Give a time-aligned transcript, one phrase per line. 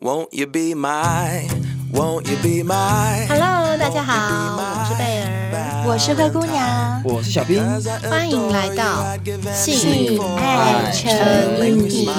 [0.00, 1.48] Won't you be my,
[1.92, 3.26] won't you be my?
[3.28, 4.69] Hello，大家好，我是贝儿，
[5.91, 7.61] 我是灰姑娘，我是小兵，
[8.09, 9.13] 欢迎来到
[9.53, 12.09] 性爱成瘾。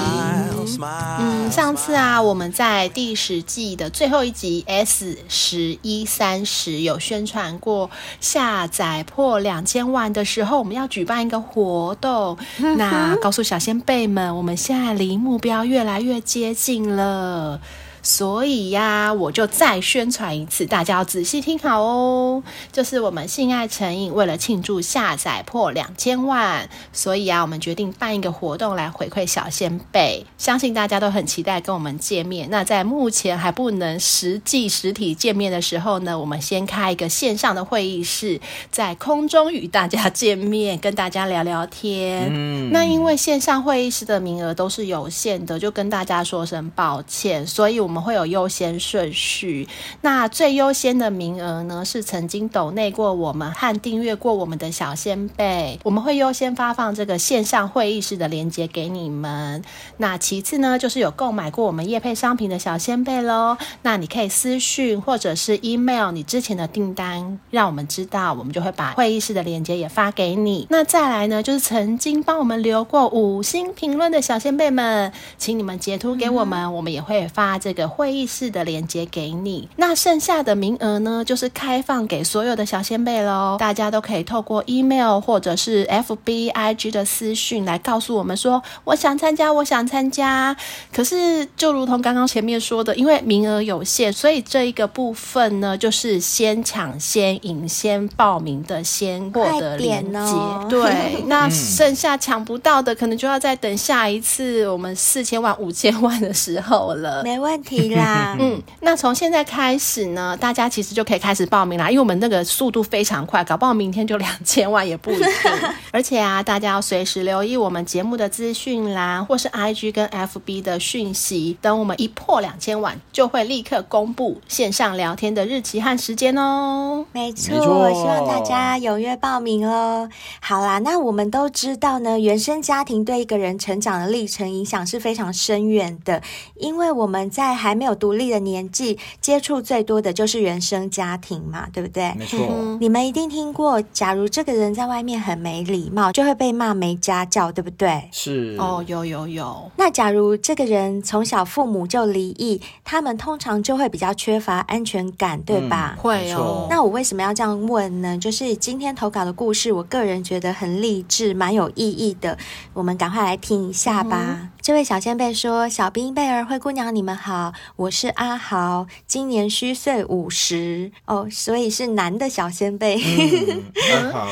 [1.19, 7.91] 嗯，上次啊，我们在第十季的最后一集 S 十一三十有宣传过
[8.21, 12.37] 下载破两千万的时候，我们要举办一个活动。
[12.77, 17.59] 那告诉小仙贝们，我们现在离目标越来越接近了。
[18.03, 22.43] 所以呀，我就再宣传一次，大家要仔细听好哦。
[22.73, 30.27] 就是我们性爱成瘾为了庆祝下载破两千万，所以啊，我们决定办一个活动来回馈小先辈。
[30.37, 32.49] 相信大家都很期待跟我们见面。
[32.51, 42.27] 那在目前还不能实际实体见面的时候呢，我们先开一个线上的会议室，在空中与大家见面，跟大家聊聊天。
[42.31, 47.47] 嗯，那因为线上会议室的名额都是有限的，就跟大家说声抱歉。
[47.47, 49.69] 所以我我们会有优先顺序，
[50.01, 59.63] 那最优先的名额呢，是曾经抖内过我们和订阅过我们的小仙贝，我们会优先发放这个线上会议室的链接给你们。
[59.99, 70.67] 那其次呢，就是有购买过我们业配商品的小仙贝喽，那你可以私讯或者是 email 你之前的订单，让我们知道，我们就会把会议室的链接也发给你。
[70.71, 77.82] 那再来呢，就是曾经帮我们留过五星评论的小仙贝们，请你们截图给我们，我们也会发这个。
[77.89, 83.57] 会议室的连接给你，那剩下的名额呢，就是开放给所有的小仙贝喽。
[83.59, 90.57] 大家都可以透过 email 或者是 FB IG 的私讯来告诉我们说，我想参加，我想参加。
[90.93, 100.19] 可是就如同刚刚前面说的，因为名额有限，所以这一个部分呢，就是先抢先赢，先报名的先获得连接。
[100.19, 107.23] 哦、对， 那剩下抢不到的，可能就要再等下一次我们四千万、五千万的时候了。
[107.23, 107.72] 没问题。
[107.95, 115.27] 啦， 嗯，那从现在开始呢，大家其实就可以开始报名啦，因为我们那个速度非常快，搞不好明天就两千万也不一定。
[115.93, 127.05] 而且啊，大家要随时留意我们节目的资讯啦，或是 IG 跟 FB 的讯息，等我们一破两千万，就会立刻公布线上聊天的日期和时间哦。
[127.13, 130.09] 没错，希望大家踊跃报名哦。
[130.41, 136.23] 好啦，那我们都知道呢，原生家庭对一个人成长的历程影响是非常深远的，
[136.57, 142.13] 因为我们在还没有独立的年纪，接触最多的就是原生家庭嘛，对不对？
[142.19, 142.77] 没错。
[142.81, 148.09] 你们一定听过，假如这个人在外面很没礼貌，就会被骂没家教，对不对？
[148.11, 148.57] 是。
[148.59, 149.71] 哦，有有有。
[149.77, 155.95] 那假如这个人从小父母就离异，他们通常就会比较缺乏安全感，对吧？
[155.97, 156.67] 嗯，会哦。
[156.69, 158.19] 那我为什么要这样问呢？
[158.19, 162.37] 就是今天投稿的故事，我个人觉得很励志，蛮有意义的。
[162.73, 164.19] 我们赶快来听一下吧。
[164.41, 172.97] 嗯，这位小仙贝说：“小兵、贝儿、灰姑娘，你们好。”我是阿豪，今年虚岁五十哦，所以是男的小仙贝。
[173.03, 174.29] 嗯、阿豪。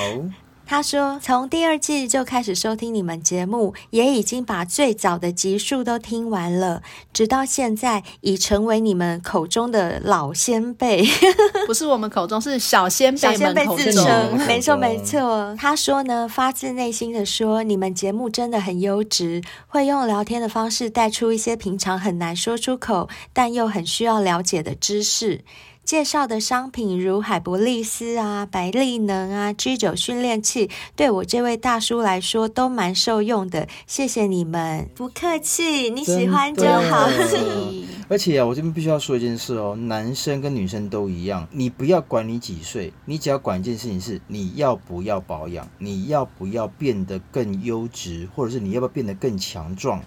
[0.71, 6.81] 他说：“从第二季就开始收听你们节目，也已经把最早的集数都听完了，
[7.13, 11.05] 直到现在已成为你们口中的老先辈。
[11.67, 14.39] 不是我们口中，是小先辈们口中。
[14.47, 15.57] 没错没错。
[15.59, 25.41] 他说呢，发自内心的说，你们节目真的很优质，会用聊天的方式带出一些平常很难说出口，但又很需要了解的知识。”
[25.91, 33.67] 介绍的商品如海博利斯啊、百利能啊、G 九训练器，对我这位大叔来说都蛮受用的。
[33.89, 37.09] 谢谢你们，不客气，你喜欢就好。
[38.09, 50.01] 而且啊，我这边必须要说一件事哦，男生跟女生都一样，你不要管你几岁，你只要管一件事情是你要不要保养，你要不要变得更优质，或者是你要不要变得更强壮，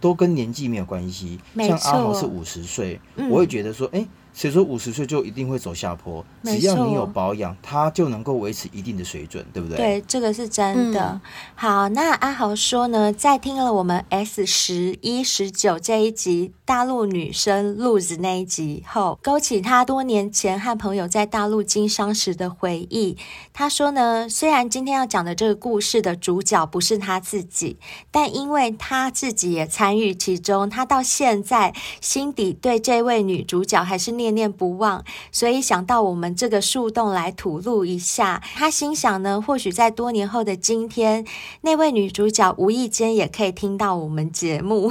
[0.00, 1.38] 都跟年纪没有关系。
[1.58, 3.00] 像阿豪是五十岁，
[3.30, 4.08] 我会觉得说，哎、嗯。
[4.38, 6.24] 谁说五十岁就一定会走下坡？
[6.44, 9.76] 只要你有保养，它就能够维持一定的水准，对不对？
[9.76, 11.00] 对，这个是真的。
[11.00, 11.20] 嗯、
[11.56, 23.16] 好，那阿豪说呢，在听了我们 S 十一十九这一集大陆女生路子那一集后，勾起他多年前和朋友在大陆经商时的回忆。
[23.52, 27.76] 他说呢，虽然今天要讲的这个故事的主角不是他自己，
[28.12, 34.27] 但因为他自己也参与其中，他到现在心底对这位女主角还是念。
[34.28, 35.02] 念念不忘，
[35.32, 38.42] 所以想到我们这个树洞来吐露一下。
[38.54, 41.24] 他心想呢，或许在多年后的今天，
[41.62, 44.90] 那位女主角无意间也可以听到我们节目。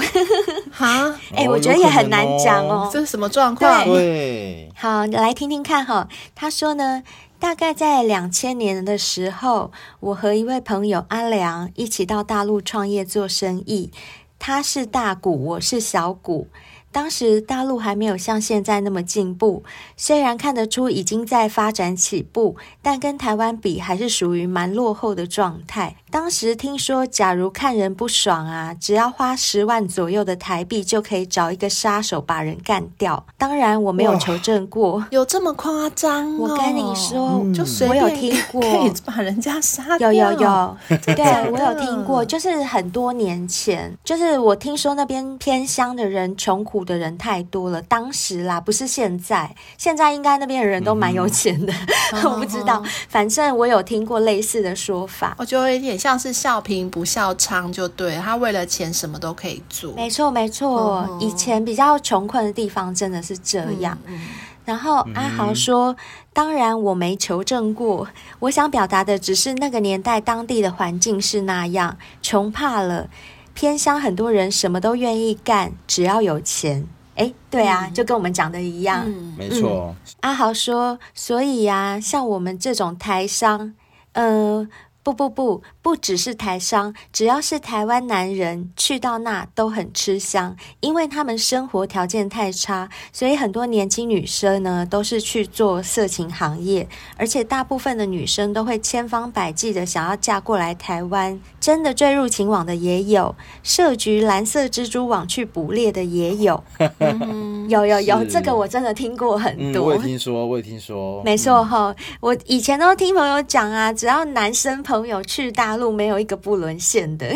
[0.72, 3.86] 哈， 哎、欸，我觉得也很难讲哦，这是什么状况？
[3.86, 6.07] 对，好，来听听看哈。
[6.33, 7.04] 他说呢，
[7.40, 13.92] 大概在两千年的时候，我和一位朋友阿良一起到大陆创业做生意。
[14.40, 16.48] 他是大股，我是小股。
[16.97, 19.63] 当时大陆还没有像现在那么进步，
[19.95, 25.97] 虽然看得出已经在发展起步，但跟台湾比还是属于蛮落后的状态。
[26.09, 33.25] 当时听说，假如看人不爽啊，只要花十万左右的台币就可以找一个杀手把人干掉。
[33.38, 36.38] 当然我没有求证过，有这么夸张哦？
[36.39, 40.12] 我跟你说，嗯、就随便我有听过，可以把人家杀掉。
[40.12, 47.81] 有有有，对我有听过，就是很多年前，就是我听说那边偏乡的人穷苦的人太多了。
[47.81, 51.74] 当时啦，不是现在，现在应该那边的人都蛮有钱的，
[52.13, 52.81] 嗯、 我不知道。
[53.09, 59.94] 反正我有听过类似的说法，我觉得有点像是笑贫不笑娼，就对，他为了钱什么都可以做。
[59.94, 63.97] 没错没错，嗯、以前比较穷困的地方真的是这样。
[64.05, 64.19] 嗯、
[64.65, 65.95] 然后阿豪说：“嗯、
[66.33, 68.07] 当然我没求证过，
[68.39, 73.09] 我想表达的只是那个年代当地的环境是那样，穷怕了，
[73.53, 79.03] 偏乡很多人什么都愿意干，只要有钱。”哎，对啊，嗯、就跟我们讲的一样。
[79.05, 79.95] 嗯、没错。
[80.19, 83.73] 阿豪说：“所以呀、啊，像我们这种台商，
[84.13, 84.69] 嗯、呃。”
[85.07, 103.33] 不不不，不只是台商，只要是台湾男人去到那都很吃香，因为他们生活条件太差，所以很多年轻女生呢都是去做色情行业，而且大部分的女生都会千方百计的想要嫁过来台湾，真的坠入情网的也有，
[103.63, 106.62] 设局蓝色蜘蛛网去捕猎的也有，
[107.00, 117.27] 嗯、有有有，这个我真的听过很多，嗯、我也听说，我也听说，没错哈，嗯、我以前都听朋友讲啊，只要男生朋朋友去大陆没有一个不沦陷的，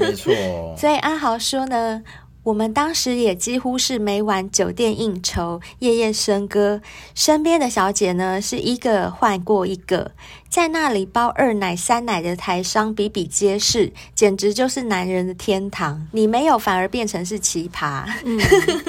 [0.00, 0.34] 没错。
[0.76, 2.02] 所以阿豪说呢，
[2.42, 6.80] 我们当时也几乎是每晚酒店应酬，夜夜笙歌，
[7.14, 10.10] 身边的小姐呢是一个换过一个，
[10.48, 16.08] 在那里包二奶三奶的台商比比皆是，简直就是男人的天堂。
[16.10, 18.40] 你没有反而变成是奇葩，嗯，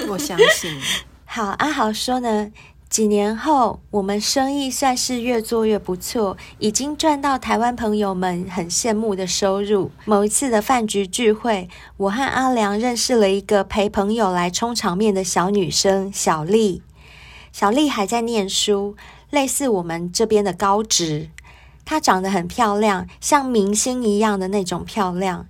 [0.10, 0.76] 我相信。
[1.26, 2.52] 好，阿豪说呢。
[2.88, 9.92] 几年后，我们生意算是越做越不错，已经赚到台湾朋友们很羡慕的收入。
[10.06, 11.68] 某一次的饭局聚会，
[11.98, 16.84] 我和阿良认识了一个陪朋友来充场面的小女生小丽。
[17.52, 18.96] 小丽还在念书，
[19.30, 21.30] 类似我们这边的高职。
[21.84, 25.48] 她长得很漂亮，像明星一样的那种漂亮。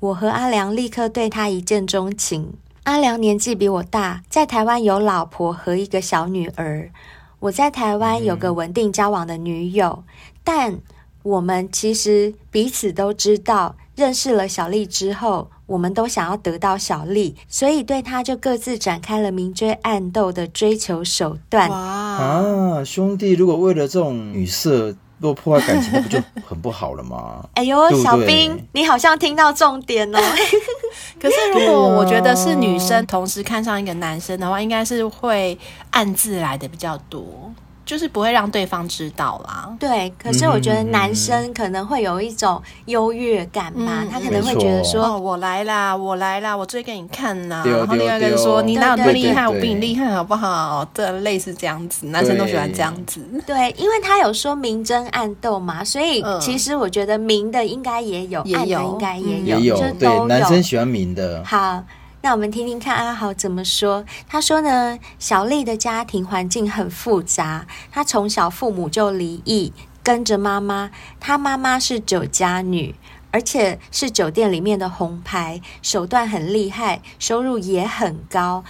[0.00, 2.54] 我和阿良立刻对她一见钟情。
[2.84, 6.90] 阿良年纪比我大，在台湾有老婆和一个小女儿。
[7.38, 10.02] 我在台湾有个稳定交往的女友，
[10.42, 10.80] 但
[11.22, 21.70] 我们其实彼此都知道，认识了小丽之后，我们都想要得到小丽，所以对她就各自展开了明追暗斗的追求手段。
[21.70, 27.44] 哇啊，兄弟，如果为了这种女色，如果破坏感情，那不就很不好了吗？
[27.54, 30.18] 哎呦，对对小兵，你好像听到重点哦。
[31.22, 35.56] 可是如果我觉得是女生同时看上一个男生的话，应该是会
[35.90, 37.51] 暗自来的比较多。
[37.92, 39.68] 就是不会让对方知道啦。
[39.78, 49.46] 对，可是我觉得男生可能会有一种优越感吧，嗯、他可能会觉得说：“哦，我来啦，我来啦，我追给你看呐。”然后另外一个人说：“你哪有那么厉害？
[49.46, 53.20] 我比你厉害，好不好？”这类似这样子，男生都喜欢这样子。
[53.46, 59.76] 对，因为他有说明争暗斗嘛，所以其实我觉得明的应该也有，也有暗的应该也有，也有。
[59.76, 61.44] 就对，男生喜欢明的。
[61.44, 61.84] 好。
[62.24, 64.04] 那我们听听看阿豪怎么说。
[64.28, 69.72] 他说呢，小丽的家庭环境很复杂，她从小父母就离异，
[70.04, 70.92] 跟着妈妈。
[71.18, 72.94] 她妈妈是酒家女，
[73.32, 78.62] 而且是酒店里面的红牌，手段很厉害，收入也很高。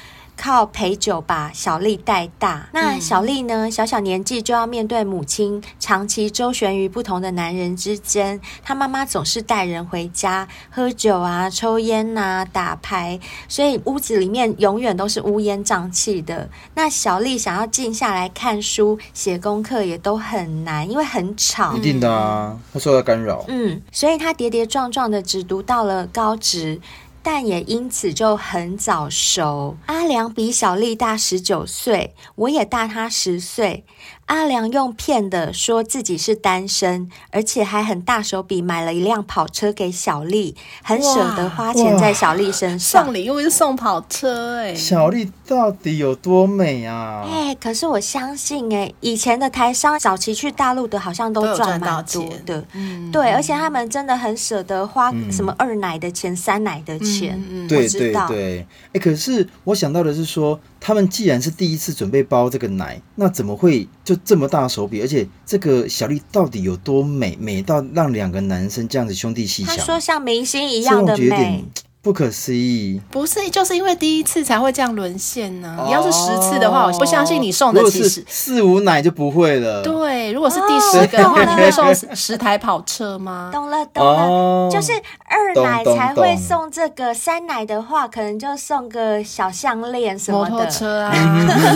[0.43, 3.71] 靠陪酒把小丽带大，那小丽呢？
[3.71, 16.51] 小小年纪就要面对母亲长期周旋于不同的男人之间，她妈妈总是带人回家喝酒啊、抽烟啊、打牌，所以屋子里面永远都是乌烟瘴气的。
[16.75, 21.77] 那小丽想要静下来看书、写功课也都很难，因为很吵。
[21.77, 23.45] 一定的啊，会受到干扰。
[23.47, 26.81] 嗯，所以她跌跌撞撞的只读到了高职。
[27.23, 29.77] 但也因此就很早熟。
[29.87, 33.85] 阿良比小丽大十九岁，我也大他十岁。
[34.27, 43.05] 阿良用骗的说自己是单身，而且还很大手笔买了一辆跑车给小丽，很舍得花钱在小丽身上。
[43.05, 47.25] 送礼又是送跑车哎、欸，小丽到底有多美啊？
[47.27, 58.61] 哎、欸，可是我相信哎、欸，以前的台商早期去大陆的好像都赚蛮多的，嗯，对，而且他们真的很舍得花什么二奶的钱、嗯、三奶的钱，嗯嗯、对对对。
[58.61, 65.01] 哎、欸，可是我想到的是说，他们既然是第一次准备包这个奶，那怎么会就这么大手笔？
[65.01, 67.37] 而且这个小丽到底有多美？
[67.41, 69.77] 美到让两个男生这样子兄弟鬩墙？
[69.77, 71.65] 他说像明星一样的美，
[72.03, 75.85] 不可思议，不是，就是因为第一次才会这样沦陷呢。
[75.87, 79.81] 你要是十次的话，我不相信你送的其实四五奶就不会了。
[79.85, 83.51] 对，如果是第十个的话，你会送十台跑车吗？
[83.55, 84.91] 懂了，懂了，就是
[85.29, 91.13] 二奶才会送这个，三奶的话可能就送个小项链什么的，摩托车啊。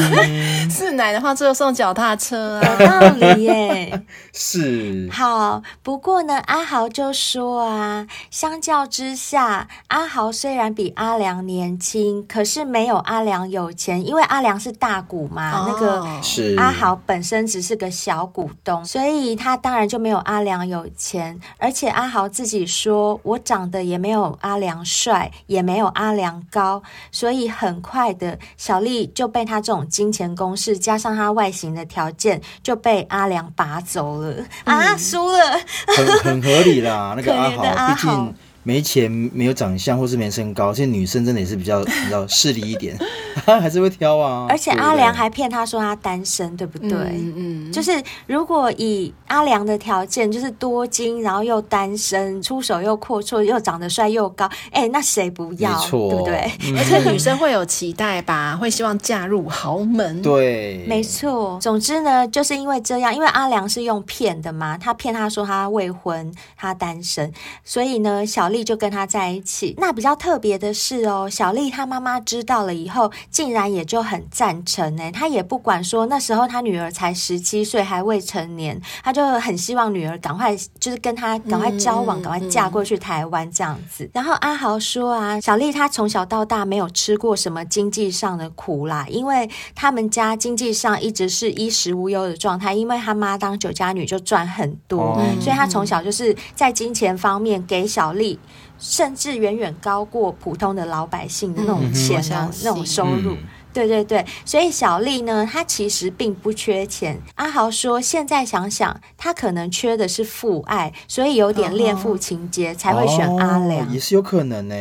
[0.68, 4.02] 四奶的话就送脚踏车啊，有道理耶。
[4.34, 5.08] 是。
[5.12, 10.15] 好，不过呢，阿豪就说啊，相较之下，阿豪。
[10.16, 21.38] 豪虽然比阿良年轻，可是没有阿良有钱，因为阿良是大股嘛，哦、那个是阿豪本身只是个小股东，所以他当然就没有阿良有钱。
[21.58, 26.82] 而且阿豪自己说，我长得也没有阿良帅，也没有阿良高，
[27.12, 34.32] 所以很快的小丽就被他这种金钱攻势，加上他外形的条件，就被阿良拔走了。
[34.64, 35.60] 嗯、啊，输了，
[35.94, 38.34] 很很合理啦，那个阿豪，毕竟。
[38.66, 42.98] 没钱、没有长相，或是没身高，现在女生真的也是比较 比较势利一点，
[43.46, 44.46] 还是会挑啊。
[44.50, 46.90] 而且阿良还骗他说他单身，对不对？
[46.90, 47.72] 嗯嗯。
[47.72, 55.70] 就是如果以阿良的条件，就是多金，然后又单身，出手又阔绰，又长得帅又高，哎，那谁不要？
[55.70, 56.52] 没错，对不对？
[56.76, 60.20] 而且女生会有期待吧，会希望嫁入豪门。
[60.22, 61.56] 对，没错。
[61.62, 67.32] 总之呢，就是因为这样，因为阿良是用骗的嘛，他骗他说他未婚，他单身，
[67.64, 68.66] 所以呢，小丽。
[68.66, 69.76] 就跟他在一起。
[69.78, 75.12] 那比较特别的是哦，小丽她妈妈知道了以后，竟然也就很赞成呢。
[75.12, 84.10] 她也不管说那时候她女儿才十七岁，还未成年，她就很希望女儿赶快就是跟她赶快交往，赶快嫁过去台湾这样子。
[84.12, 98.36] 然后阿豪说啊，小丽她从小到大没有吃过什么经济上的苦啦，因为他们家经济上一直是衣食无忧的状态，因为他妈当酒家女就赚很多，所以她从小就是在金钱方面给小丽。
[98.78, 103.32] 甚至远远高过普通的老百姓的那种钱啊，那种收入。
[103.32, 103.38] 嗯
[103.76, 107.20] 对对对，所以小丽呢，她其实并不缺钱。
[107.34, 114.74] 阿豪说，现在想想，她可能缺的是父爱，所以有点恋父情结，才会选阿良，哦，也是有可能呢。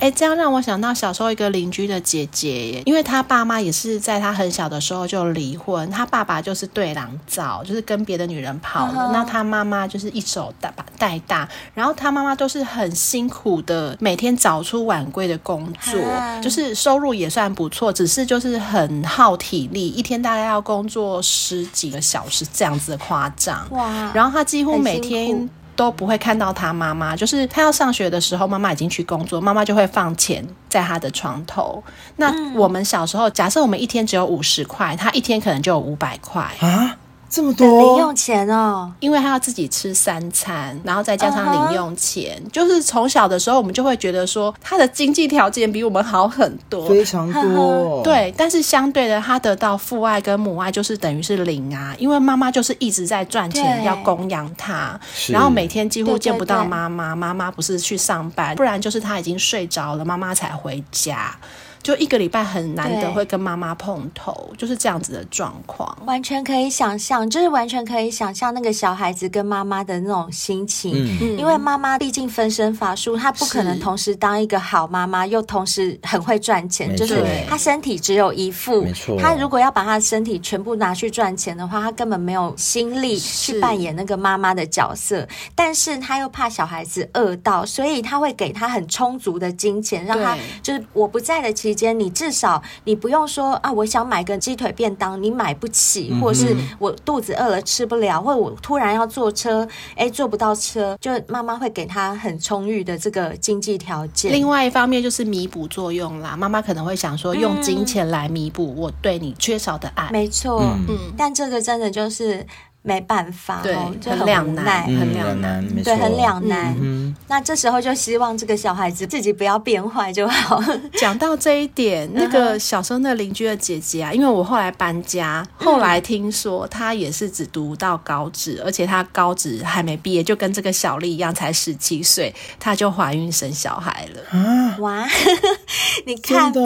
[0.00, 15.98] 哎，这样让我想到小时候一个邻居的姐姐耶，因为她爸妈也是在她很小的时候就离婚，她爸爸就是对郎造，就是跟别的女人跑了，那她妈妈就是一手带带大，然后她妈妈都是很辛苦的，每天早出晚归的工作，
[16.42, 23.66] 就是收入也算不错，只是就是很耗体力，一天大概要工作十几个小时这样子的夸张。
[23.70, 24.10] 哇！
[24.14, 31.82] 然后他几乎每天都不会看到他妈妈，就是他要上学的时候，妈妈已经去工作，妈妈就会放钱在他的床头。
[32.16, 36.96] 那我们小时候，假设我们一天只有五十块，他一天可能就有五百块啊。
[37.32, 37.66] 这么多？
[37.66, 42.50] 零用钱哦，因为他要自己吃三餐，然后再加上零用钱，uh -huh.
[42.50, 48.02] 就是从小的时候我们就会觉得说他的经济条件比我们好很多，非常多。
[48.04, 61.34] 对，但是相对的，他得到父爱跟母爱就是等于是零啊，因为妈妈就是一直在赚钱要供养他，然后每天几乎见不到妈妈，妈妈不是去上班，不然就是他已经睡着了，妈妈才回家。
[61.82, 70.92] 就一个礼拜很难得会跟妈妈碰头，就是这样子的状况，完全可以想象，就是完全可以想象那个小孩子跟妈妈的那种心情。
[71.20, 76.96] 嗯，因为妈妈毕竟分身乏术，她不可能同时当一个好妈妈，又同时很会赚钱。
[76.96, 79.18] 就是她身体只有一副，没错。
[79.18, 85.26] 她如果要把她的身体全部拿去赚钱的话，她根本没有心力去扮演那个妈妈的角色。
[85.54, 104.32] 但是她又怕小孩子饿到，所以她会给她很充足的金钱，让她就是我不在的期间，你至少你不用说啊，我想买个鸡腿便当，你买不起，或者是我肚子饿了吃不了，或者我突然要坐车，哎，坐不到车，就妈妈会给他很充裕的这个经济条件。
[104.32, 110.08] 另外一方面就是弥补作用啦，妈妈可能会想说，用金钱来弥补我对你缺少的爱。
[110.10, 112.46] 嗯、没错，嗯，但这个真的就是。
[112.84, 116.76] 没办法，对，就很两难，很两难，对，很两难。
[116.80, 120.60] 嗯，那这时候就希望这个小孩子自己不要变坏就好。
[120.98, 134.40] 讲到这一点，那个小时候那邻居的姐姐啊， 因为我后来搬家，后来听说她也是只读到高职，而且她高职还没毕业，就跟这个小丽一样，才十七岁，她就怀孕生小孩了。
[134.40, 135.06] 啊，哇，
[136.04, 136.60] 你看吧，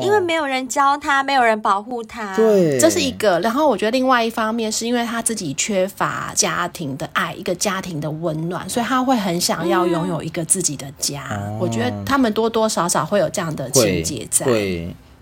[0.00, 3.40] 因为没有人教她，没有人保护她，对，这是一个。
[3.40, 5.55] 然后我觉得另外一方面是因为她自己。
[5.56, 11.26] 缺乏家庭的爱，一个家庭的温暖，所以他会很想要拥有一个自己的家。
[11.30, 14.46] 嗯、我觉得他们多多少少会有这样的情节在。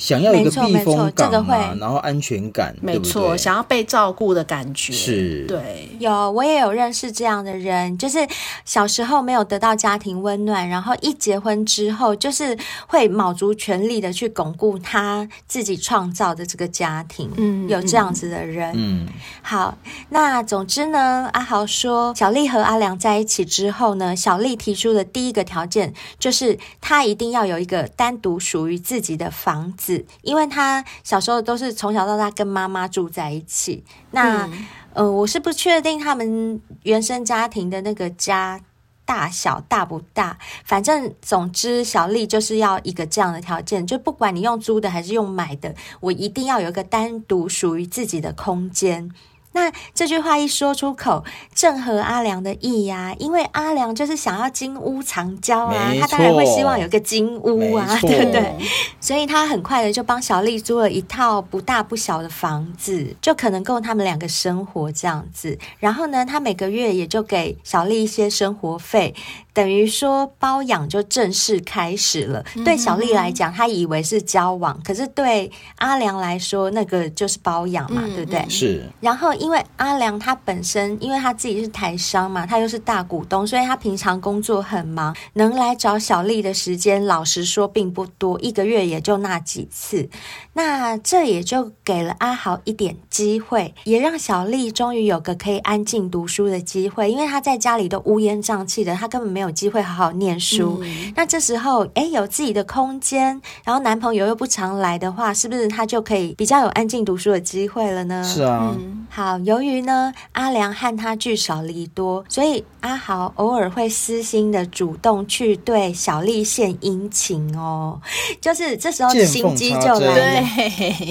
[0.04, 3.38] 想要一个避风港嘛，这个会然后安全感，没错，对对？
[3.38, 5.88] 想要被照顾的感觉，是，对。
[5.99, 8.18] 有，我也有认识这样的人，就是
[8.66, 12.54] 小时候没有得到家庭温暖，然后一结婚之后，就是
[12.87, 17.30] 会卯足全力的去巩固他自己创造的这个家庭。
[17.38, 18.73] 嗯，有这样子的人。
[18.75, 19.06] 嗯，
[19.40, 19.78] 好，
[20.11, 33.85] 那总之呢，阿豪说，小丽和阿良在一起之后呢，小丽提出的第一个条件就是，她一定要有一个单独属于自己的房子，因为他小时候都是从小到大跟妈妈住在一起。
[34.13, 38.61] 那，嗯、呃，我是不确定他们原生家庭的那个家
[39.05, 49.11] 大小大不大，反正总之小丽就是要一个这样的条件，就不管你用租的还是用买的，我一定要有一个单独属于自己的空间。
[49.54, 58.54] 那这句话一说出口，正合阿良的意呀、啊，因为阿良就是想要金屋藏娇啊，他当然会希望有个金屋啊，对不对？
[59.00, 65.56] 所以他很快的就帮小丽租了一套不大不小的房子，就可能够他们两个生活这样子。
[65.78, 69.14] 然后呢，他每个月也就给小丽一些生活费。
[69.54, 72.44] 等于说包养就正式开始了。
[72.56, 78.44] 嗯、对小丽来讲，她以为是交往，可是对阿良来说，那个就是包养嘛，嗯、对不对？
[78.50, 78.84] 是。
[79.00, 90.11] 然后，因为阿良他本身，因为他自己是台商嘛，他又是大股东，所以他平常工作很忙，能来找小丽的时间，老实说并不多，一个月也就那几次。
[90.54, 99.44] 那这也就给了阿豪一点机会，也让小丽终于有个可以安静读书的机会，因为他在家里都乌烟瘴气的，他根本没有。
[99.45, 108.25] 有机会好好念书，嗯、那这时候哎，有自己的空间，然后男朋友又不常来的话，是不是他就可以比较有安静读书的机会了呢？
[108.25, 118.01] 是啊，嗯、好，由于呢阿良和他聚少离多，所以阿豪偶尔会私心的主动去对小丽献殷勤哦，
[118.41, 120.47] 就是这时候心机就来了，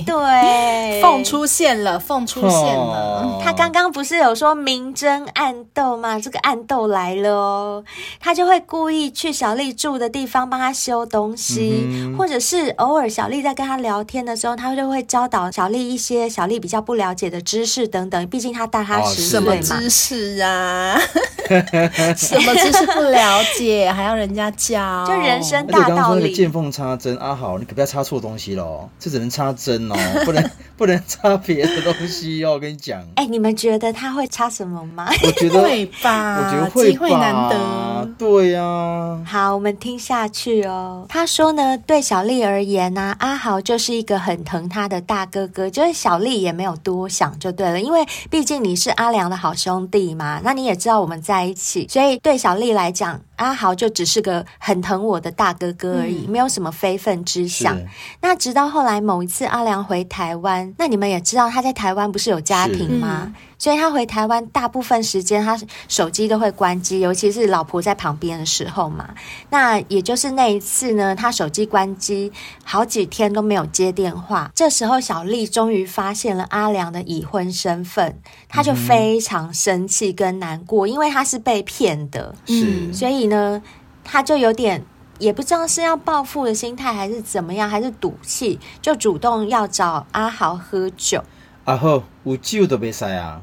[0.05, 0.13] 对。
[0.23, 6.19] 对，凤出现了，凤出现了，哦、他刚刚不是有说明争暗斗吗？
[6.19, 7.83] 这个暗斗来了哦。
[8.25, 18.25] 他就会故意去小丽住的地方帮她修东西，嗯、或者是偶尔小丽在跟他聊天的时候，他就会教导小丽一些小丽比较不了解的知识等等。
[18.27, 19.53] 毕竟他大她十岁嘛。
[19.61, 20.97] 什么知识啊？
[22.15, 25.05] 什么知识不了解还要人家教？
[25.05, 25.89] 就人生大道理。
[25.89, 28.89] 刚刚那个见缝插针，阿豪，你可不要插错东西喽！
[28.97, 32.53] 这只能插针哦， 不能不能插别的东西哦。
[32.53, 33.01] 我跟你讲。
[33.15, 35.09] 哎、欸，你们觉得他会插什么吗？
[35.23, 38.09] 我觉得会吧，我觉得会吧，机会难得。
[38.17, 41.05] 对呀、好，我们听下去哦。
[41.09, 57.77] 他说呢，对小丽而言呢、阿豪就是一个很疼她的大哥哥，就是小丽也没有多想就对了，因为毕竟你是阿良的好兄弟嘛，那你也知道我们在一起，所以对小丽来讲，阿豪就只是个很疼我的大哥哥而已，嗯、没有什么非分之想。
[58.21, 63.33] 那直到后来某一次阿良回台湾，那你们也知道他在台湾不是有家庭吗？
[63.59, 69.09] 所以他回台湾大部分时间，他手机都会关机，尤其是老婆在旁边的时候嘛。
[69.49, 72.31] 那也就是那一次呢，他手机关机
[72.65, 74.51] 好几天都没有接电话。
[74.53, 82.35] 这时候小丽终于发现了阿良的已婚身份，他就非常生气跟难过，因为他是被骗的。
[82.47, 83.61] 嗯，所以呢，
[84.03, 84.85] 他就有点
[85.17, 91.23] 也不知道是要报复的心态，还是怎么样，还是赌气，就主动要找阿豪喝酒。
[91.65, 93.41] 阿豪，有酒都没塞啊。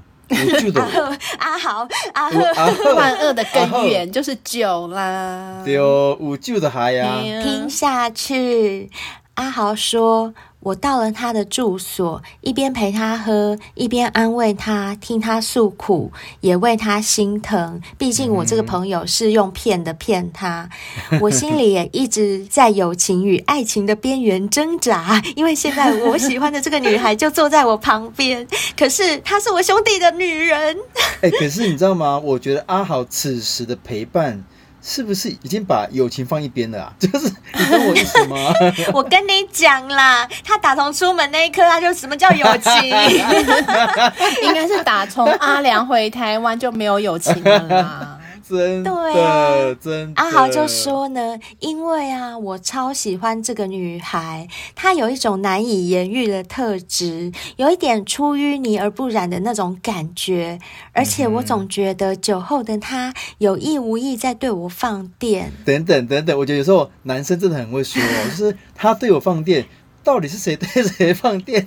[1.38, 5.62] 阿豪，阿豪，万恶的根源就是酒啦。
[5.64, 7.18] 对哦，有酒的海呀。
[7.42, 8.88] 听下去，
[9.34, 10.32] 阿豪说。
[10.60, 17.80] 我到了他的住所，一边陪他喝，一边安慰他，听他诉苦，也为他心疼。
[17.96, 20.68] 毕竟我这个朋友是用骗的骗他，
[21.20, 25.22] 我心里也一直在友情与爱情的边缘挣扎。
[25.34, 28.46] 因为现在我喜欢的这个女孩就坐在我旁边，
[28.78, 30.76] 可是她是我兄弟的女人。
[31.22, 32.18] 哎、欸，可是你知道吗？
[32.18, 34.44] 我觉得阿豪此时的陪伴。
[34.82, 36.92] 是不是已经把友情放一边了啊？
[36.98, 38.36] 就是你懂我意思吗？
[38.94, 42.72] 我跟你讲啦，他打从出门那一刻，他就什么叫友情？
[44.42, 48.18] 应该是打从阿良回台湾就没有友情了啦。
[48.50, 50.20] 真的，对啊，真的。
[50.20, 60.58] 阿豪就说呢，因为啊，我超喜欢这个女孩，她有一种难以言喻的特质，有一点出淤泥而不染的那种感觉，
[60.92, 65.52] 而且我总觉得酒后的她有意无意在对我放电。
[65.64, 69.64] 等等等等，我觉得有时候男生真的很会说，就是他对我放电。
[70.02, 71.66] 到底是谁 对谁放电？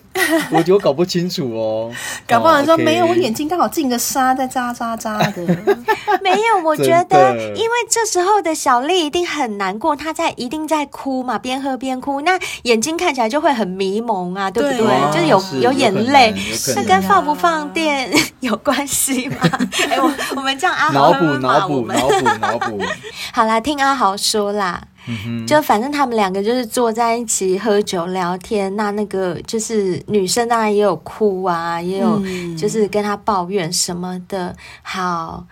[0.51, 1.91] 我觉得我搞不清楚哦。
[2.27, 2.83] 搞不好说、oh, okay.
[2.83, 5.45] 没有，我眼睛刚好进个沙在扎扎扎的。
[6.21, 15.11] 没有，我觉得因为这时候的小丽一定很难过，她在一定在哭嘛，边喝边哭，那眼睛看起来就会很迷蒙啊，对不对？
[15.13, 16.33] 就是有是有眼泪，
[16.75, 19.37] 那跟放不放电有关系吗？
[19.89, 22.81] 哎，我我们这样阿豪脑补脑补脑补脑补。
[23.31, 24.81] 好啦，听阿豪说啦。
[25.07, 32.21] 嗯、就反正他们两个就是坐在一起喝酒聊天，那那个就是女生当然也有哭啊，也有
[32.57, 34.55] 就是跟他抱怨什么的。
[34.81, 35.45] 好，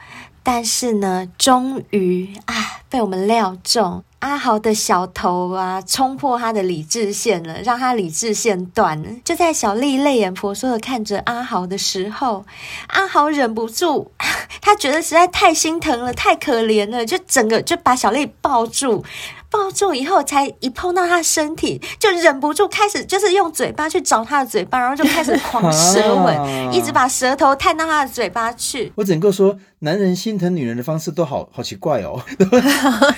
[0.44, 2.56] 但是呢，终于啊
[2.90, 4.04] 被我们料中。
[4.22, 9.10] 阿豪的小头啊，冲破他的理智线了，让他理智线断了。
[9.26, 12.46] 就在小丽泪眼婆娑的看着阿豪的时候，
[12.90, 14.12] 阿豪忍不住，
[14.62, 19.04] 他觉得实在太心疼了，太可怜了，就整个就把小丽抱住。
[19.52, 28.92] 抱住以后，才一碰到他身体，就忍不住开始就是用嘴巴去找他的嘴巴，然后就开始狂舌吻， 啊、一直把舌头探到他的嘴巴去。
[28.96, 32.18] 我只能够说，男人心疼女人的方式都好好奇怪哦，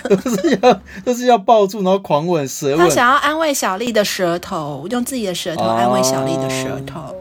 [0.09, 2.79] 都是要都是要抱住，然后狂吻舌吻。
[2.79, 7.13] 他想要安慰小丽的舌头，用自己的舌头安慰小丽的舌头，啊、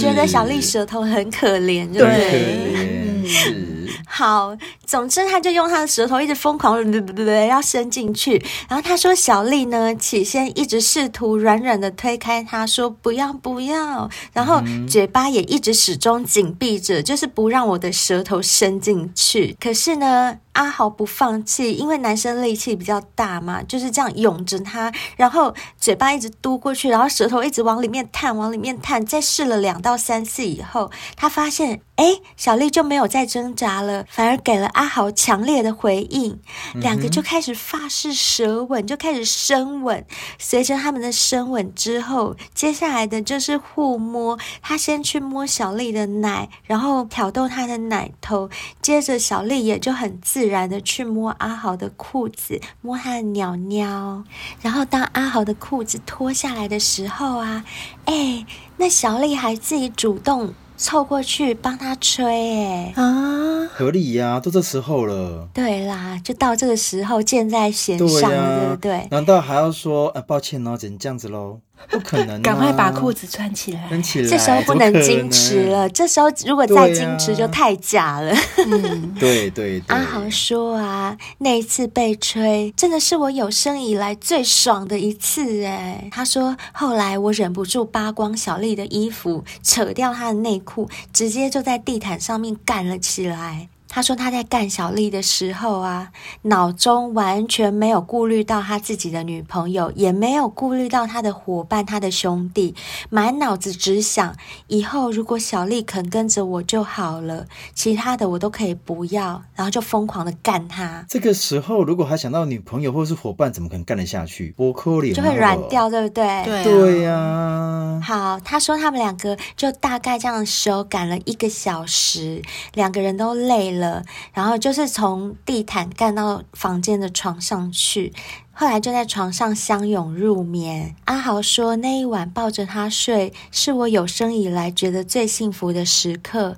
[0.00, 3.67] 觉得小丽舌头很可怜，对。
[4.10, 19.54] 好，总之他就用他的舌头一直疯狂的要伸进去，然后他说小丽呢，起先一直试图软软的推开他，说不要不要，然后嘴巴也一直始终紧闭着，就是不让我的舌头伸进去。
[19.60, 29.06] 可是呢，阿豪不放弃，因为男生力气比较大嘛，就是这样拥着他，然后嘴巴一直嘟过去，然后舌头一直往里面探，往里面探。
[29.06, 31.80] 再试了两到三次以后，他发现。
[31.98, 36.38] 哎，小丽就没有再挣扎了，反而给了阿豪强烈的回应，
[36.74, 40.06] 两个就开始发式舌吻，就开始深吻。
[40.38, 44.38] 随着他们的深吻之后，接下来的就是互摸。
[44.62, 48.48] 他先去摸小丽的奶，然后挑逗她的奶头，
[48.80, 54.24] 接着小丽也就很自然的去摸阿豪的裤子，摸他的鸟鸟。
[54.60, 57.64] 然后当阿豪的裤子脱下来的时候啊，
[58.06, 58.44] 哎，
[58.76, 60.54] 那小丽还自己主动。
[60.80, 62.22] 凑过去帮他吹，
[62.62, 65.48] 哎啊，合理呀、啊，都这时候了。
[65.52, 69.08] 对啦，就到这个时候，箭在弦上，对、啊、对不对？
[69.10, 71.58] 难道还要说，呃、啊，抱歉哦，只能这样子喽？
[71.90, 73.88] 不可能、啊，赶快把裤子穿起来。
[73.88, 75.88] 穿起来，这时候不能矜持了。
[75.88, 78.34] 这时候如果再矜持，就太假了。
[78.66, 79.82] 嗯， 对对对。
[79.88, 86.08] 阿豪说啊，那一次被吹，真的是我有生以来最爽的一次哎。
[86.10, 93.68] 他说，后来我忍不住扒光小丽的衣服，扯掉她的内裤，直接就在地毯上面干了起来。
[93.88, 96.10] 他说他在干小丽的时候啊，
[96.42, 102.74] 脑中完全没有顾虑到他自己的女朋友，也没有顾虑到他的伙伴、他的兄弟，
[103.08, 111.06] 满脑子只想以后如果小丽肯跟着我就好了，其他的我都可以不要，然后就疯狂的干他。
[111.08, 114.52] 这个时候如果还想到女朋友或是伙伴，怎么可能干得下去？
[114.56, 116.44] 不可怜，就会软掉，对不对？
[116.44, 118.00] 对对呀、啊。
[118.04, 122.42] 好，他说他们两个就大概这样手赶了一个小时，
[122.74, 123.77] 两个人都累了。
[123.78, 128.12] 了，然后就是从地毯干到房间的床上去，
[128.52, 130.94] 后来就在床上相拥入眠。
[131.04, 136.56] 阿豪说，那一晚抱着他睡，是我有生以来觉得最幸福的时刻。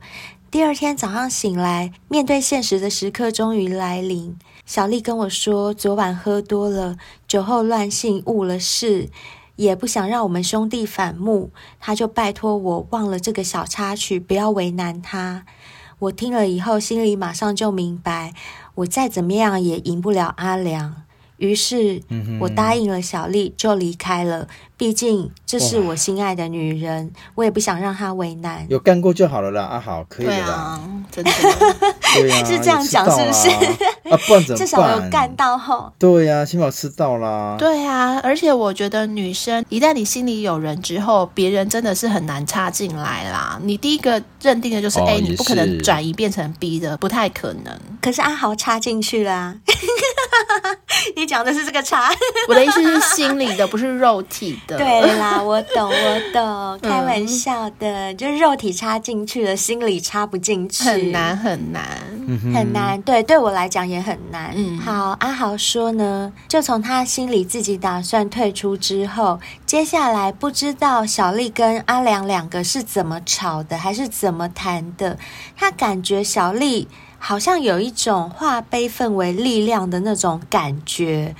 [0.50, 4.36] 第二天早上醒来，面对现实的时刻终于来临。
[4.66, 6.96] 小丽跟我说，昨晚喝多了，
[7.28, 9.08] 酒后乱性误了事，
[9.54, 15.44] 也不想让我们兄弟反目，他就拜托我忘了这个小插曲，不要为难他。
[16.00, 18.34] 我听了以后，心里马上就明白，
[18.76, 21.02] 我再怎么样也赢不了阿良。
[21.36, 22.02] 于是，
[22.40, 24.48] 我答应了小丽，就离开了。
[24.80, 28.64] 毕竟这是我心爱的女人，我也不想让她为难。
[28.70, 30.54] 有干过就好了啦，阿豪可以的啦。
[30.54, 30.80] 啊，
[31.12, 31.30] 真的，
[32.14, 33.50] 对啊， 是这样讲是不是？
[34.08, 34.56] 啊，不然怎么办？
[34.56, 35.92] 至少有干到后。
[35.98, 37.56] 对呀，起码吃到啦。
[37.58, 43.60] 对啊，而且我觉得女生一旦你心里有人之后，别人真的是很难插进来啦。
[43.62, 47.78] 你第一个认定的就是 A，你不可能转移变成 B 的，不太可能。
[48.00, 49.56] 可是阿豪插进去啦啊。
[51.16, 52.10] 你讲的是这个插，
[52.48, 54.78] 我的意思是心里的，不是肉体的。
[54.78, 61.84] 对啦，我懂，我懂， 开玩笑的，嗯、就是肉体插进去了，心里插不进去，很难很难，
[62.54, 63.00] 很难。
[63.02, 64.52] 对，对我来讲也很难。
[64.54, 75.18] 嗯，好，阿豪说呢，就从他心里自己打算退出之后，接下来不知道小丽跟阿良两个是怎么吵的，还是怎么谈的，
[75.56, 76.88] 他感觉小丽。
[77.22, 81.36] 好像有一种化悲愤为力量的那种感觉，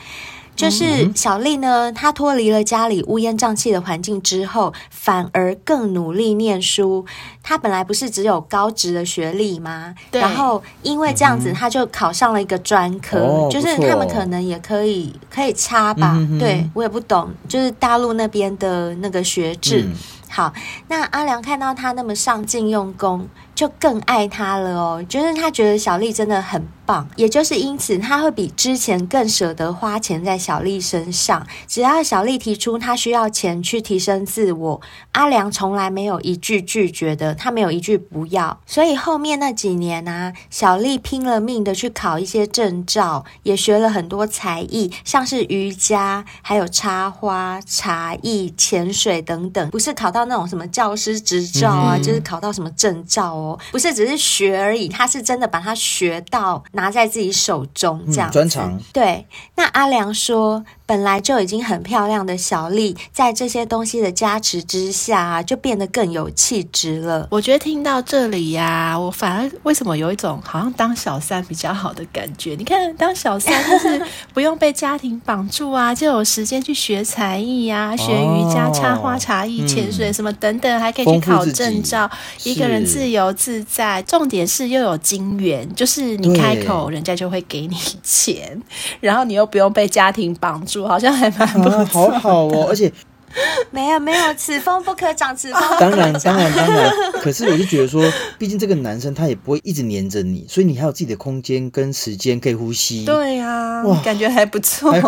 [0.60, 7.06] 就是小丽呢，她脱离了家里乌烟瘴气的环境之后，反而更努力念书。
[7.42, 9.94] 她本来不是只有高职的学历吗？
[10.10, 10.20] 对。
[10.20, 16.18] 然后因为这样子，她就考上了一个专科，哦、就是他们可能也可以可以插吧。
[16.38, 19.84] 对，我也不懂，就是大陆那边的那个学制。
[19.86, 19.94] 嗯
[20.32, 20.52] 好，
[20.86, 25.04] 那阿良看到他那么上进用功，就更爱他了哦。
[25.08, 31.46] 就是他觉得小丽真的很棒，也就是因此他会比之前更舍得花钱在小丽身上。
[31.66, 34.80] 只要小丽提出他需要钱去提升自我，
[35.12, 38.58] 阿良从来没有一句拒绝的，他没有一句不要。
[38.64, 50.20] 所以后面那几年啊，小丽拼了命的去考一些证照，也学了很多才艺，像是瑜伽、还有插花、茶艺、潜水等等，不是考到。
[50.30, 58.30] 那种什么教师执照啊，嗯、就是考到什么证照哦，不是只是学而已，他是真的把它学到拿在自己手中这样。
[58.30, 58.80] 专长。
[58.92, 60.64] 对，那阿良说。
[60.90, 67.28] 本来就已经很漂亮的小丽，在这些东西的加持之下啊，就变得更有气质了。
[67.30, 72.56] 我觉得听到这里呀、啊，我反而为什么有一种好像当小三比较好的感觉？
[72.58, 82.10] 你看，当小三就是不用被家庭绑住啊，就有时间去学才艺啊，学瑜伽、插花、茶艺、潜水什么等等，还可以去考证照，
[82.42, 84.02] 一个人自由自在。
[84.02, 88.60] 重点是又有金源，就是你开口，人家就会给你钱，
[89.00, 90.86] 然后你又不用被家庭绑住。
[90.86, 92.92] 好像还蛮不错、啊，好好哦，而且。
[93.70, 96.90] 没有没有，此风不可长，此风当然当然当然。
[97.20, 98.02] 可是我就觉得说，
[98.38, 103.04] 毕竟这个男生他也不会一直黏着你，所以你还有自己的空间跟时间可以呼吸。
[103.04, 105.02] 对呀、啊，哇，感觉还不错耶，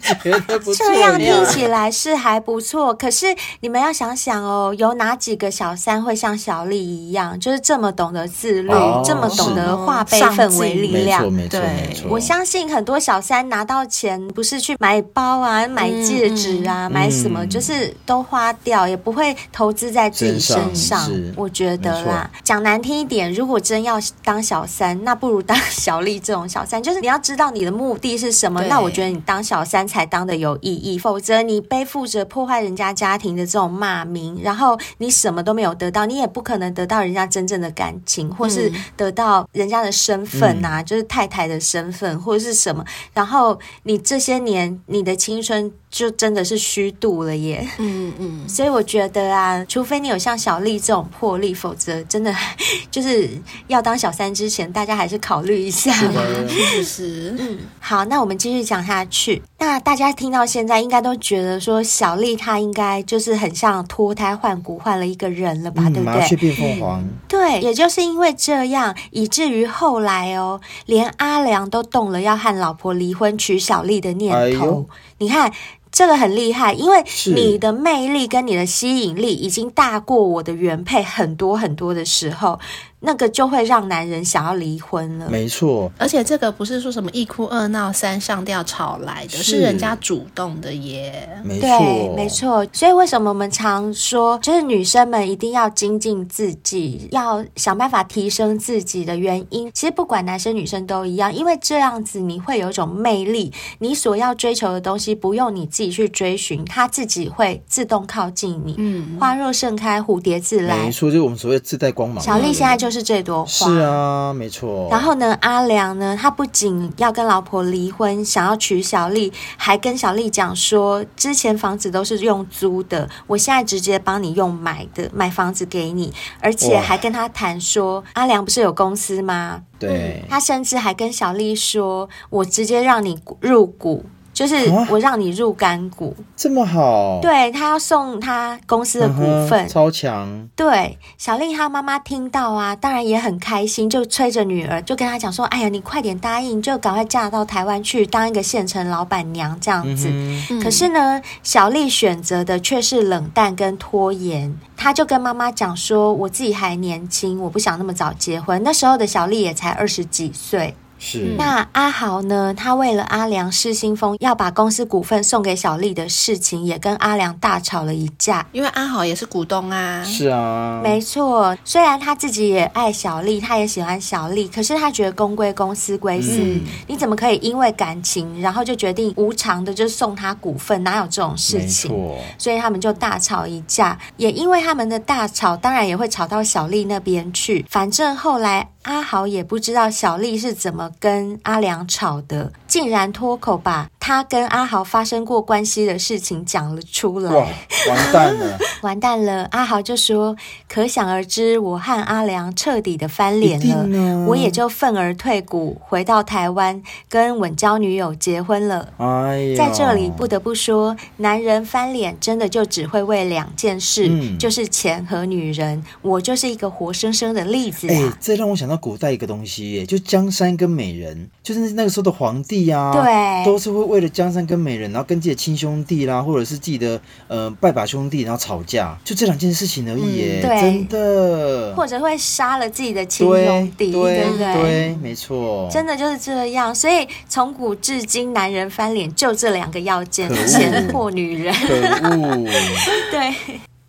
[0.00, 0.86] 还觉得不错。
[0.86, 11.22] 这样听起来是还不错，可是你们要想想哦，有哪几个小三会像小丽一样，就是这么懂得自律，哦、这么懂得化悲愤为力量？
[11.32, 12.08] 没错没错没错。
[12.10, 17.45] 我相信很多小三拿到钱，不是去买包啊、买戒指啊、嗯、买什么。
[17.48, 21.10] 就是都花掉，也不会投资在自己身上。
[21.36, 26.82] 我觉得啦，讲难听一点，如果真要当小三，那不如当小丽这种小三。
[26.82, 30.98] 就是你要知道你的目的是什么，那我觉得你当小三才当的有意义。
[30.98, 42.84] 否则你背负着破坏人家家庭的这种骂名，然后你什么都没有得到，你也不可能得到人家真正的感情，或是得到人家的身份啊，嗯、就是太太的身份或者是什么。
[43.12, 45.72] 然后你这些年你的青春。
[45.88, 52.34] 就真的是虚度了耶，嗯嗯，所以我觉得啊，除非你有像小丽这种魄力，否则真的
[52.90, 53.30] 就是
[53.68, 55.92] 要当小三之前，大家还是考虑一下。
[55.92, 57.36] 是的， 是是。
[57.38, 59.42] 嗯，好，那我们继续讲下去。
[59.58, 65.82] 那大家听到现在，应该都觉得说小丽她应该就是很像脱胎换骨换了一个人了吧？
[65.86, 66.18] 嗯、对不对？
[66.20, 67.04] 麻雀变凤凰。
[67.28, 74.86] 对，也就是因为这样，以至于后来哦，连阿良都动了要和老婆离婚娶小丽的念头。
[74.88, 75.52] 哎、你看。
[75.96, 77.02] 这个很厉害，因为
[77.34, 82.60] 你的魅力跟你的吸引力已经大过我的原配很多很多的时候。
[83.00, 85.90] 那个就会让男人想要离婚了，没错。
[85.98, 91.28] 而且这个不是说什么一哭二闹三上吊吵来的，是，是人家主动的耶。
[91.44, 92.66] 没错，没错。
[92.72, 108.74] 所以为什么我们常说，就是女生们一定要精进自己，要想办法提升自己的原因，其实不管男生女生都一样，因为这样子你会有一种魅力，你所要追求的东西不用你自己去追寻，它自己会自动靠近你。
[108.78, 110.84] 嗯，花若盛开，蝴蝶自来。
[110.84, 112.24] 没错，就是我们所谓自带光芒。
[112.24, 112.96] 小丽现在就是。
[112.96, 114.88] 是这朵花，是啊，没错。
[114.90, 129.60] 然后呢，阿良呢，他不仅要跟老婆离婚，想要娶小丽，还跟小丽讲说，之前房子都是用租的，我现在直接帮你用买的，买房子给你，而且还跟他谈说，阿良不是有公司吗？
[129.78, 134.06] 对，他甚至还跟小丽说，我直接让你入股。
[134.36, 134.54] 就是
[134.90, 137.20] 我让你入干股，啊，这么好？
[137.22, 140.46] 对，他要送他公司的股份，嗯、超强。
[140.54, 150.10] 对，小丽她妈妈听到啊，当然也很开心，就催着女儿，就跟她讲说：“哎呀，你快点答应，就赶快嫁到台湾去当一个县城老板娘这样子。
[150.10, 154.54] 嗯”可是呢，小丽选择的却是冷淡跟拖延。
[154.76, 160.74] 她就跟妈妈讲说：“我自己还年轻，我不想那么早结婚。”那时候的小丽也才二十几岁。
[160.98, 162.54] 是，那阿豪呢？
[162.54, 168.46] 他为了阿良失心疯，要把公司股份送给小丽的事情，也跟阿良大吵了一架。
[168.52, 170.02] 因为阿豪也是股东啊。
[170.04, 171.56] 是啊，没错。
[171.64, 176.40] 虽然他自己也爱小丽，他也喜欢小丽，可是他觉得公归公，私归私。
[176.40, 180.82] 嗯，你怎么可以因为感情，然后就决定无偿的就送他股份？
[180.82, 181.90] 哪有这种事情？
[182.38, 187.64] 所以他们就大吵一架，也因为他们的大吵，当然也会吵到小丽那边去。
[187.68, 188.68] 反正后来。
[188.86, 197.32] 阿豪也不知道小丽是怎么跟阿良吵的，竟然脱口把他跟阿豪发生过关系的事情讲了出来。
[197.32, 197.48] 哇，
[197.88, 199.48] 完蛋了， 完蛋了！
[199.50, 200.36] 阿豪就说
[200.68, 215.82] ：“可想而知，我和阿良彻底的翻脸了，我也就愤而退股，回到台湾跟稳交女友结婚了。”哎呀，在这里不得不说，男人翻脸真的就只会为两件事，嗯、就是钱和女人。
[216.02, 217.94] 我就是一个活生生的例子、啊。
[217.94, 234.54] 哎，这让我想到古代一个东西耶，就江山跟美人，就是那个时候的皇帝啊，对，都是会为了江山跟美人，然后跟自己的亲兄弟啦，或者是自己的呃拜把兄弟，然后吵架，就这两件事情而已耶，嗯、对，真的，或者会杀了自己的亲兄弟，对，对不对？
[234.54, 236.74] 对，没错，真的就是这样。
[236.74, 241.54] 所以从古至今，男人翻脸就这两个要件：钱或女人。
[241.54, 242.46] 可恶，
[243.10, 243.34] 对。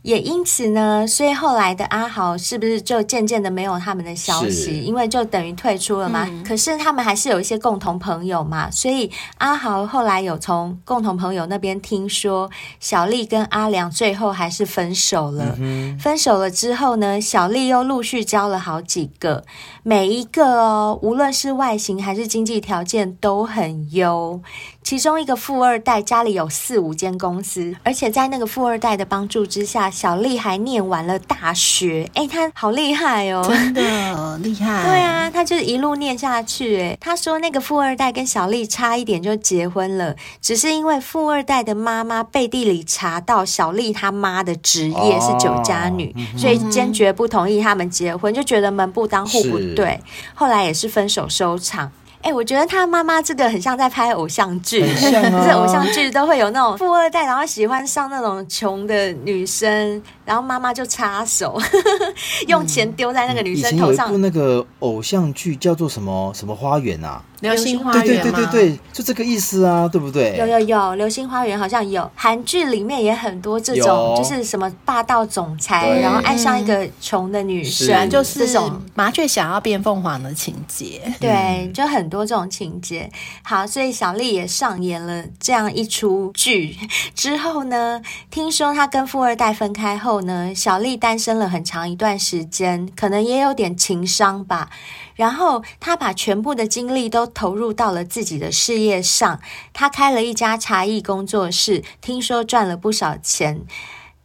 [0.07, 4.79] 也因此呢，所以后来的阿豪是不是就渐渐的没有他们的消息？
[4.79, 6.25] 因为就等于退出了嘛。
[6.29, 15.53] 嗯、可是他们还是有一些共同朋友嘛，所以阿豪后来有从共同朋友那边听说，小丽跟阿良最后还是分手了。
[15.59, 19.43] 嗯、分手了之后呢，小丽又陆续交了好几个，
[19.83, 24.41] 每一个哦，无论是外形还是经济条件都很优。
[24.87, 32.09] 其中一个富二代家里有四五间公司，而且在那个富二代的帮助之下，小丽还念完了大学。
[32.13, 33.81] 哎，她好厉害哦，真的
[34.39, 34.85] 厉害。
[34.85, 36.79] 对啊，她就是一路念下去。
[36.79, 49.99] 哎，她说那个富二代跟小丽差一点就结婚了，只是因为富二代的妈妈背地里查到小丽她妈的职业是酒家女，哦、所以坚决不同意他们结婚，就觉得门不当户不对。
[50.33, 51.91] 后来也是分手收场。
[52.27, 61.57] 哎、欸，我觉得他妈妈这个很像在拍偶像剧，很像啊、 这偶像剧都会有那种富二代，然后喜欢上那种穷的女生，然后妈妈就插手，
[62.49, 63.93] 用钱丢在那个女生头上。
[63.93, 67.23] 以前有一部那个偶像剧叫做什么什么花园啊？
[67.41, 70.35] 流星花园，对对对对对，就这个意思啊，对不对？
[70.37, 81.01] 有有有，流星花园好像有，韩剧里面也很多这种，就是什么霸道总裁，然后爱上一个穷的女生，是就是这种麻雀想要变凤凰的情节。
[81.19, 83.09] 对，嗯、就很多这种情节。
[83.43, 86.75] 好，所以小丽也上演了这样一出剧。
[87.13, 94.69] 之后呢，听说她跟富二代分开后呢，小丽单身了很长一段时间，可能也有点情伤吧。
[95.17, 99.41] 然后他把全部的精力都投入到了自己的事业上，
[99.73, 103.65] 他开了一家茶艺工作室，听说赚了不少钱。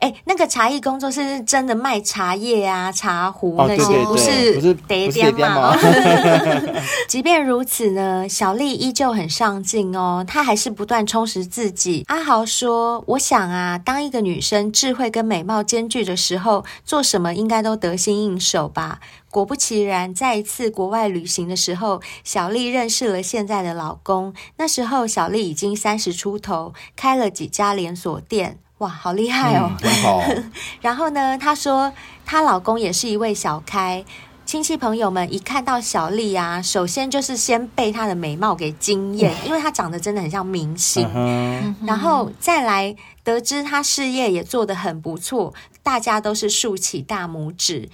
[0.03, 5.77] 哎，那个茶艺工作室是真的卖茶叶啊、茶壶那些，哦、对对对，不是得点嘛。
[7.07, 12.05] 即便如此呢，小丽依旧很上进哦，她还是不断充实自己。
[12.09, 18.99] 阿豪说：“我想啊，当一个女生智慧跟美貌兼具的时候，做什么应该都得心应手吧。”
[19.31, 24.35] 果不其然，在一次国外旅行的时候，小丽认识了现在的老公。
[24.57, 28.59] 那时候，小丽已经三十出头，开了几家连锁店。
[28.83, 29.71] 哇，好厉害哦！
[29.81, 30.21] 嗯、好。
[30.83, 31.93] 然后呢，她说
[32.27, 34.05] 她老公也是一位小开，
[34.45, 41.09] 亲戚朋友们一看到小丽啊，首先就是先被她的美貌给惊艳，嗯、因为她长得真的很像明星。
[41.15, 47.89] 嗯、然后再来得知她事业也做得很不错，大家都是竖起大拇指。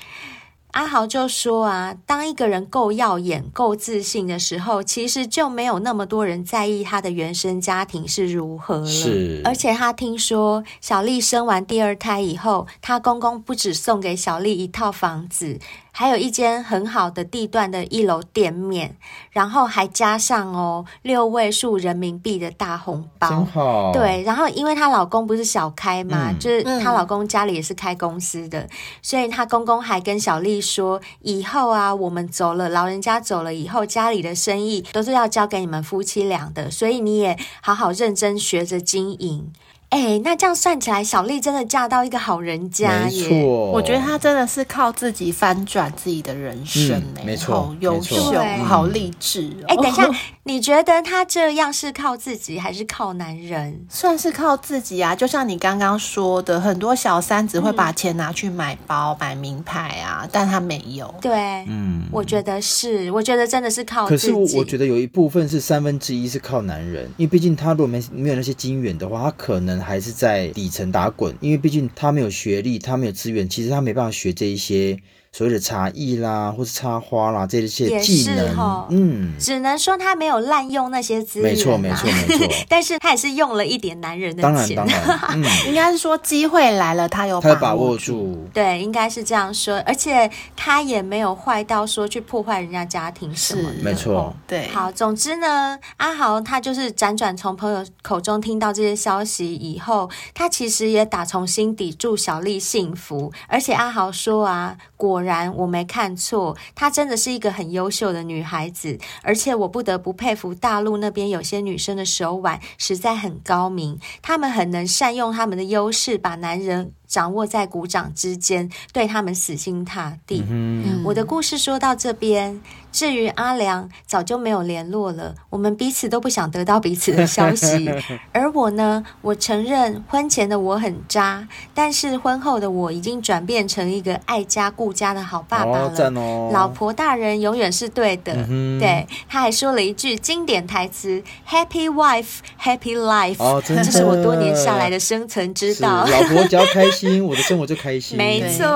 [0.79, 8.87] 阿豪就说啊，当一个人够耀眼、够自信的时候，其实就没有那么多人在意他的原生家庭是如何了。
[8.87, 15.59] 是，而且他听说小丽生完第二胎以后，他公公不止送给小丽一套房子。
[15.99, 18.97] 还有一间很好的地段的一楼店面，
[19.33, 23.91] 然后还加上哦六位数人民币的大红包，真好。
[23.93, 28.71] 对，然后因为她老公不是小开嘛，嗯、就是她老公家里也是开公司的，嗯、
[29.03, 39.53] 所以她公公还跟小丽说，以后啊我们走了，老人家走了以后，家里的生意都是要交给你们夫妻俩的，所以你也好好认真学着经营。
[39.91, 43.29] 哎，那这样算起来，小丽真的嫁到一个好人家耶！
[43.31, 49.51] 没错，我觉得她真的是靠自己翻转自己的人生，哎、嗯，没错，好优秀，好励志。
[49.67, 50.07] 哎，等一下，
[50.45, 53.87] 你觉得她这样是靠自己还是靠男人？
[53.89, 55.15] 算是靠自己啊！
[55.15, 61.13] 就像你刚刚说的，很多小三只会把钱拿去买包、嗯、买名牌啊，但她没有。
[61.23, 61.33] 对，
[61.67, 64.29] 嗯，我觉得是，我觉得真的是靠自己。
[64.29, 69.78] 可是我觉得有一部分是三分之一是靠男人，因为毕竟他如果没没有那些金源的话，他可能。
[69.81, 74.99] 还是在底层打滚，因为毕竟他没有学历，他没有资源，其实他没办法学这一些
[75.39, 82.55] 所谓的茶艺啦，或是插花啦这些技能，嗯，只能说他没有滥用那些资源，没错，没错，没错。
[82.69, 89.81] 但是他也是用了一点男人的钱，当然，当然，嗯、 应该是说机会来了，他有他有把握住，对，应该是这样说。
[89.87, 94.67] 而且他也没有坏到说去破坏人家家庭什么的，没错，对。
[94.71, 103.33] 好，总之呢，阿豪他就是辗转从朋友口中听到这些消息以后，他其实也打从心底祝小丽幸福。
[103.47, 108.99] 而且阿豪说啊，果然然我没看错，她真的是一个很优秀的女孩子。
[109.23, 116.93] 而且我不得不佩服大陆那边有些女生的手腕实在很高明，她们很能善用她们的优势，把男人。
[117.09, 120.45] 掌握在股掌之间，对他们死心塌地。
[120.49, 122.61] 嗯、我的故事说到这边，
[122.93, 125.35] 至于阿良，早就没有联络了。
[125.49, 127.91] 我们彼此都不想得到彼此的消息。
[128.33, 135.89] 而我呢，我承认婚前的我很渣，但是婚后的我已经转变成一个爱家顾家的好爸爸了。
[135.89, 138.35] 哦哦、老婆大人永远是对的。
[138.49, 146.05] 嗯、对，他还说了一句经典台词：“Happy wife, happy life。”哦，这是我多年下来的生存之道。
[146.07, 147.13] 老婆只要开心。
[147.13, 148.17] 心，我的生活就开心。
[148.17, 148.67] 没错，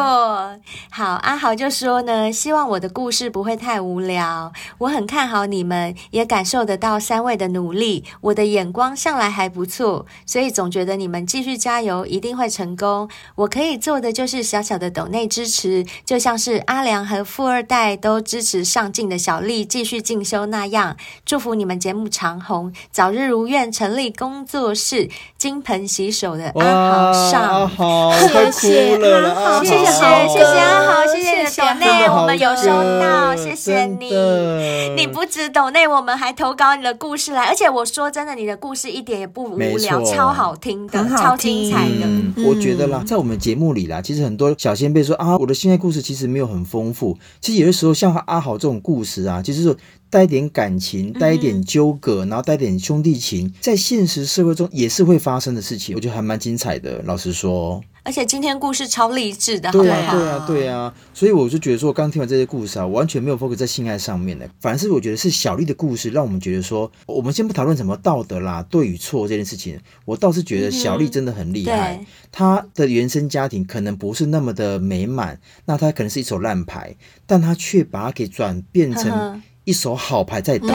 [0.91, 4.53] 好，阿豪就说呢，希望我的故事不会太无聊。
[4.79, 8.05] 我很看好你们，也感受得到三位的努力。
[8.21, 13.09] 我的眼光向来还不错，所以总觉得你们继续加油，一定会成功。
[13.35, 20.97] 我可以做的就是小小的抖内支持，就像是阿良和富二代都支持上进的小丽继续进修那样。
[21.25, 28.12] 祝福你们节目长红，早日如愿成立工作室，金盆洗手的阿豪上。
[28.53, 32.67] 谢谢阿豪，谢谢谢谢阿豪，谢谢你的抖内，我们有收
[33.01, 34.11] 到，谢谢你。
[34.97, 42.07] 你不止抖内，我们还投稿你的故事来，而且我说真的，你的故事一点也不无聊，超好听的，超精彩的。
[42.45, 47.17] 我觉得啦，在我们节目里啦，其实很多小仙辈说啊，我的性爱故事其实没有很丰富。
[47.41, 49.75] 其实有的时候像阿豪这种故事啊，就是说
[50.13, 57.01] 带一点感情，带一点纠葛，然后带点兄弟情，在现实社会中也是会发生的事情，我觉得还蛮精彩的。
[57.07, 57.83] 老实说。
[58.05, 76.95] 而且今天故事超励志的，对啊，对啊，对啊，所以我就觉得说，我刚听完这些故事啊，完全没有 focus 在性爱上面的，反而是我觉得是小丽的故事，让我们觉得说，我们先不讨论什么道德啦、对与错这件事情，我倒是觉得小丽真的很厉害，她的原生家庭可能不是那么的美满，那她可能是一手烂牌，
[77.25, 79.41] 但她却把它给转变成。
[79.65, 80.75] 一手好牌在打，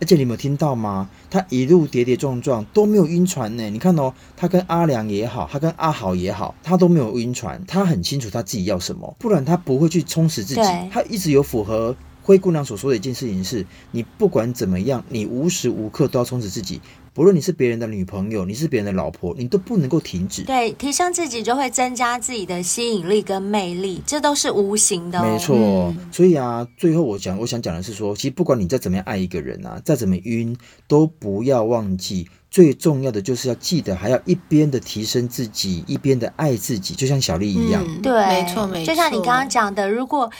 [0.00, 1.10] 而且你有没有听到吗？
[1.28, 3.68] 他一路跌跌撞撞都没有晕船呢。
[3.70, 7.60] 你看哦，他跟阿良也好，他跟阿豪也好，他都没有晕船。
[7.66, 10.60] 他很清楚他自己要什么，不然他不会去充实自己。
[10.60, 16.80] 对他一直有符合灰姑娘所说的一件事情是：你不管怎么样，你无时无刻都要充实自己。
[17.18, 20.44] 无论你是别人的女朋友，你是别人的老婆，你都不能够停止。
[20.44, 25.24] 对，提升自己就会增加自己的吸引力跟魅力，这都是无形的哦。
[25.24, 30.56] 没错，嗯，所以啊，最后我讲，我想讲的是说，其实不管你再怎么样爱一个人啊，再怎么晕，
[30.86, 37.84] 都不要忘记，最重要的就是要记得，还要一边的提升自己，一边的爱自己，就像小丽一样。
[37.84, 38.86] 嗯，对，没错，没错。
[38.86, 40.30] 就像你刚刚讲的，如果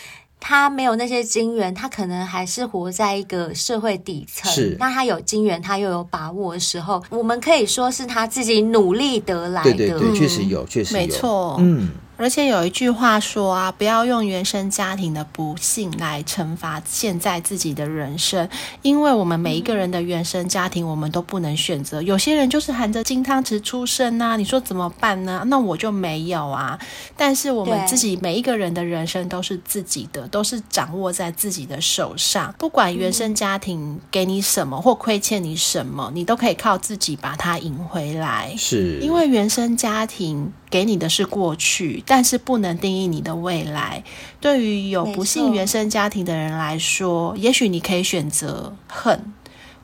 [0.41, 4.51] 他没有那些金元，他可能还是活在一个社会底层。
[4.51, 9.73] 是，那他有金元，他又有把握的时候，我们可以说是他自己努力得来的。
[9.75, 11.57] 对对对，确实有，确实有，没错。
[11.61, 11.89] 嗯。
[12.19, 18.49] 而且有一句话说啊，不要用原生家庭的不幸来惩罚现在自己的人生，
[18.83, 22.03] 因为我们每一个人的原生家庭，我们都不能选择。
[22.03, 25.45] 有些人就是含着金汤匙出生啊，你说怎么办呢？
[25.47, 26.77] 那我就没有啊。
[27.17, 32.53] 但是我们自己每一个人的人生都是自己的，都是掌握在自己的手上。
[32.59, 38.53] 不管原生家庭给你什么或亏欠你什么，你都可以靠自己把它赢回来。
[38.59, 40.53] 是，因为原生家庭。
[40.71, 44.05] 给你的是过去，但是不能定义你的未来。
[44.41, 49.33] 对于有不幸原生家庭的人来说，也许你可以选择恨，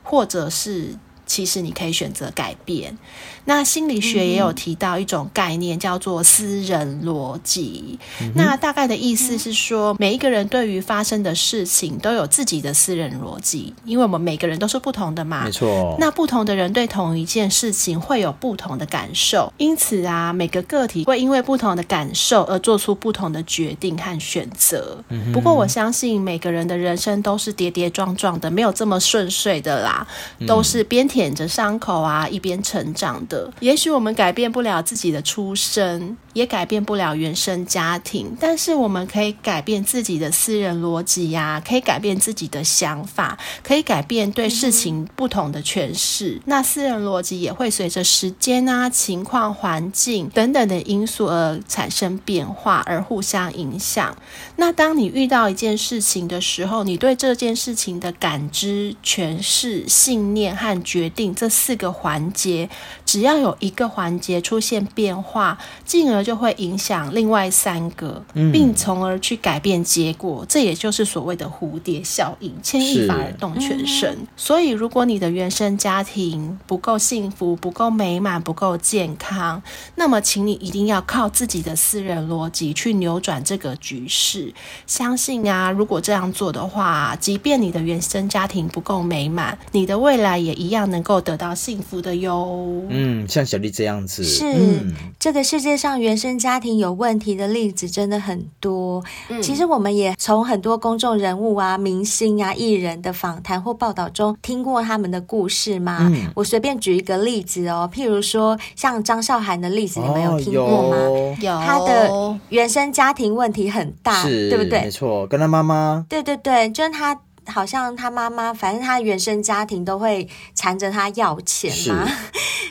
[0.02, 2.98] 或者是其实你可以选择改变。
[3.46, 7.98] 那心理学也有提到一种概念，叫做私人逻辑。
[8.20, 15.44] 嗯、那大概的意思是说，每一个人对于发生的事情都有自己的私人逻辑，因为我们每个人都是不同的嘛。
[15.44, 15.96] 没错。
[15.98, 24.96] 那不同的人对同一件事情会有不同的感受，因此啊，每个个体会因为不同的感受而做出不同的决定和选择。
[25.10, 30.06] 嗯、不过我相信每个人的人生都是跌跌撞撞的，没有这么顺遂的啦，
[30.46, 33.33] 都是边舔着伤口啊，一边成长的。
[33.60, 46.42] 也许我们改变不了自己的出身，也改变不了原生家庭，但是我们可以改变自己的私人逻辑呀，可以改变自己的想法，可以改变对事情不同的诠释。
[46.44, 54.16] 那私人逻辑也会随着时间啊、情况、环境等等的因素而产生变化，而互相影响。
[54.56, 62.68] 那当你遇到一件事情的时候，你对这件事情的感知、诠释、信念和决定这四个环节，
[63.06, 70.42] 只要有一个环节出现变化，进而就会影响另外三个，并从而去改变结果。
[70.42, 74.10] 嗯、这也就是所谓的蝴蝶效应，牵一发而动全身。
[74.12, 79.62] 嗯、所以，如果你的原生家庭不够幸福、不够美满、不够健康，
[79.96, 84.52] 那么，请你一定要靠自己的私人逻辑去扭转这个局势。
[84.86, 92.82] 相信啊，如果这样做的话，即便你的原生家庭不够美满，你的未来也一样能够得到幸福的哟。
[92.88, 99.02] 嗯，像小丽这样子，是、嗯、这个世界上原生家庭有问题的例子真的很多。
[99.28, 105.98] 嗯、其实我们也从很多公众人物啊、明星啊、艺人的访谈或报道中听过他们的故事嘛。
[106.00, 110.96] 嗯、我随便举一个例子哦，譬如说像张韶涵的例子，你们有听过吗？
[110.96, 114.82] 哦、有，他的原生家庭问题很大，是对不对？
[114.82, 116.04] 没错，跟他妈妈。
[116.08, 117.18] 对对对，就是他。
[117.46, 122.08] 好像他妈妈，反正他原生家庭都会缠着他要钱嘛。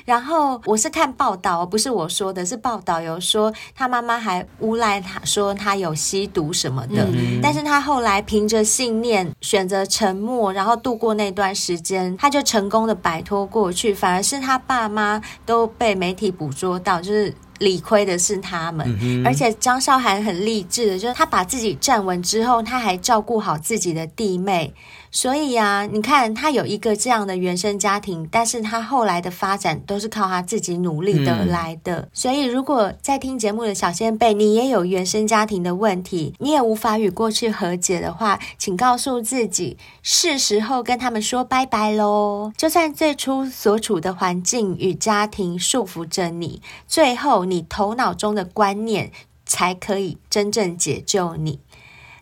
[0.05, 7.07] 是然后我是看报道，不是我说的，是报道有说他妈妈还诬赖他说他有吸毒什么的。
[7.41, 13.93] 但是他后来凭着信念选择沉默，然后度过那段时间，他就成功的摆脱过去。
[13.93, 17.33] 反而是他爸妈都被媒体捕捉到，就是。
[17.59, 24.73] 理亏的是他们，嗯、而且张韶涵很励志的，就是他把自己站稳之后，他还照顾好自己的弟妹。
[25.15, 31.99] 所以啊，你看他有一个这样的原生家庭，但是他后来的发展都是靠他自己努力得来的。
[31.99, 42.51] 嗯、所以，如果在听节目的小仙贝，你也有原生家庭的问题，你也无法与过去和解的话，请告诉自己，是时候跟他们说拜拜喽。
[42.57, 49.11] 就算最初所处的环境与家庭束缚着你，最后你头脑中的观念
[49.45, 51.59] 才可以真正解救你。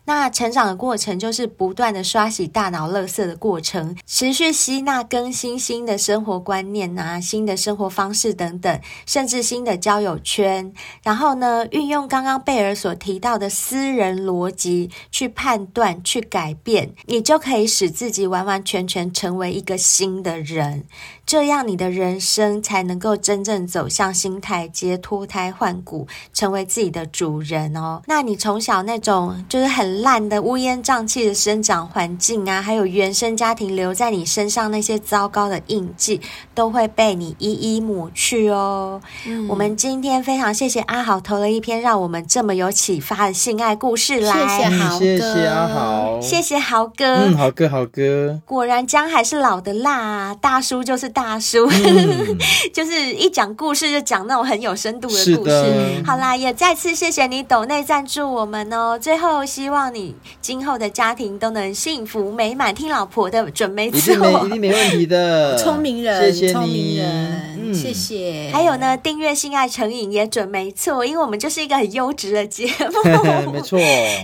[0.04, 10.72] 那成长的过程就是不断的刷洗大脑垃圾的过程，持续吸纳更新新的生活观念啊，新的生活方式等等，甚至新的交友圈。
[11.04, 20.84] 然后呢，运用刚刚贝尔所提到的私人逻辑去判断、去改变，你就可以使自己完完全全成为一个新的人。
[21.24, 28.02] 这样你的人生才能够真正走向新台阶，脱胎换骨，成为自己的主人哦。
[28.06, 36.20] 那你从小那种就是很烂的乌烟瘴气的生长环境啊，还有原生家庭留在你身上那些糟糕的印记，
[36.54, 39.00] 都会被你一一抹去哦。
[39.26, 51.38] 嗯，我们今天非常谢谢阿豪投了一篇让我们这么有启发的性爱故事来，谢谢豪哥，谢谢阿豪，谢谢豪哥，嗯，豪哥豪哥，果然姜还是老的辣，啊大叔就是大。
[51.42, 52.38] 叔，嗯、
[52.72, 56.02] 就是一讲故事就讲那种很有深度的故事。
[56.06, 58.98] 好啦，也再次谢谢你抖内赞助我们哦。
[58.98, 65.58] 最后，希望你今后的家庭都能幸福美满，听老婆的准没错，一定没， 一定没问题的。
[65.58, 68.48] 聪明人，谢谢聪明人，嗯、谢谢。
[68.52, 73.10] 还有呢，订阅性爱成瘾也准没错，因为我们就是一个很优质的节目，
[73.52, 73.78] 没错。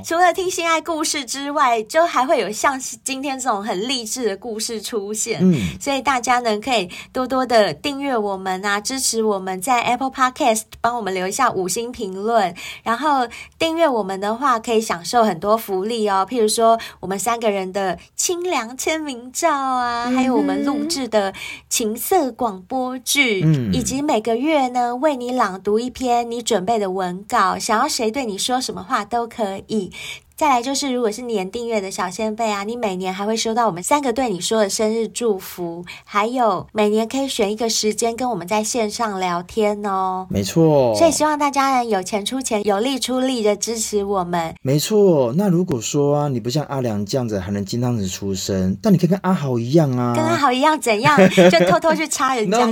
[0.04, 5.40] 除了听性爱故事之外，就还会有像今天这种很励志的故事出现。
[5.42, 6.77] 嗯，所以大家呢可以。
[7.12, 12.54] 多多的订阅我们啊，支持我们在 Apple Podcast 帮我们留一下五星评论。
[12.82, 13.26] 然后
[13.58, 21.32] 订阅我们的话，可以享受很多福利哦，譬如说我们三个人的清凉签名照啊，还有我们录制的
[21.68, 29.90] 情色广播剧，嗯、以及每个月呢为你朗读一篇你准备的文稿，想要谁对你说什么话都可以。
[30.38, 40.28] 再来就是，如果是年订阅的小仙贝啊，你每年还会收到我们三个对你说的生日祝福，还有每年可以选一个时间跟我们在线上聊天哦。
[40.30, 44.54] 没错，所以希望大家呢有钱出钱，有力出力的支持我们。
[44.62, 51.18] 没错，那如果说啊，你不像阿良这样子还能金汤匙出生，但你可以跟阿豪一样啊，跟阿豪一样怎样？
[51.50, 52.64] 就偷偷去插人家？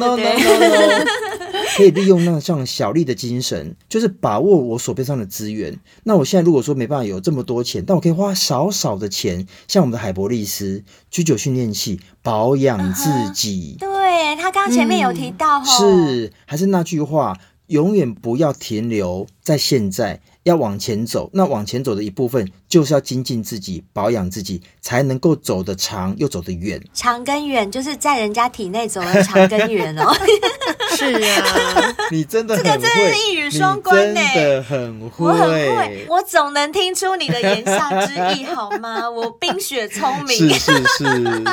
[1.76, 5.76] 可以利用那像小丽的精神，就是把握我手边上的资源。
[6.04, 7.55] 那我现在如果说没办法有这么多。
[7.57, 13.78] 多钱，但我可以花少少的钱，像我们的海博利斯居酒训练器保养自己。
[13.80, 13.92] Uh huh.
[13.92, 17.38] 对，他刚刚前面有提到、哦嗯，是还是那句话，
[17.68, 26.78] 永远不要停留在现在，要往前走，那往前走的一部分就是要精进自己、保养自己，才能够走得长又走得远。
[26.92, 30.14] 长跟远就是在人家体内走了长跟远哦。
[30.94, 39.08] 是啊， 你真的很会，这个真的是一语双关呢，真的很会，我很会，我总能听出你的言下之意，好吗？
[39.08, 41.44] 我冰雪聪明，是是是。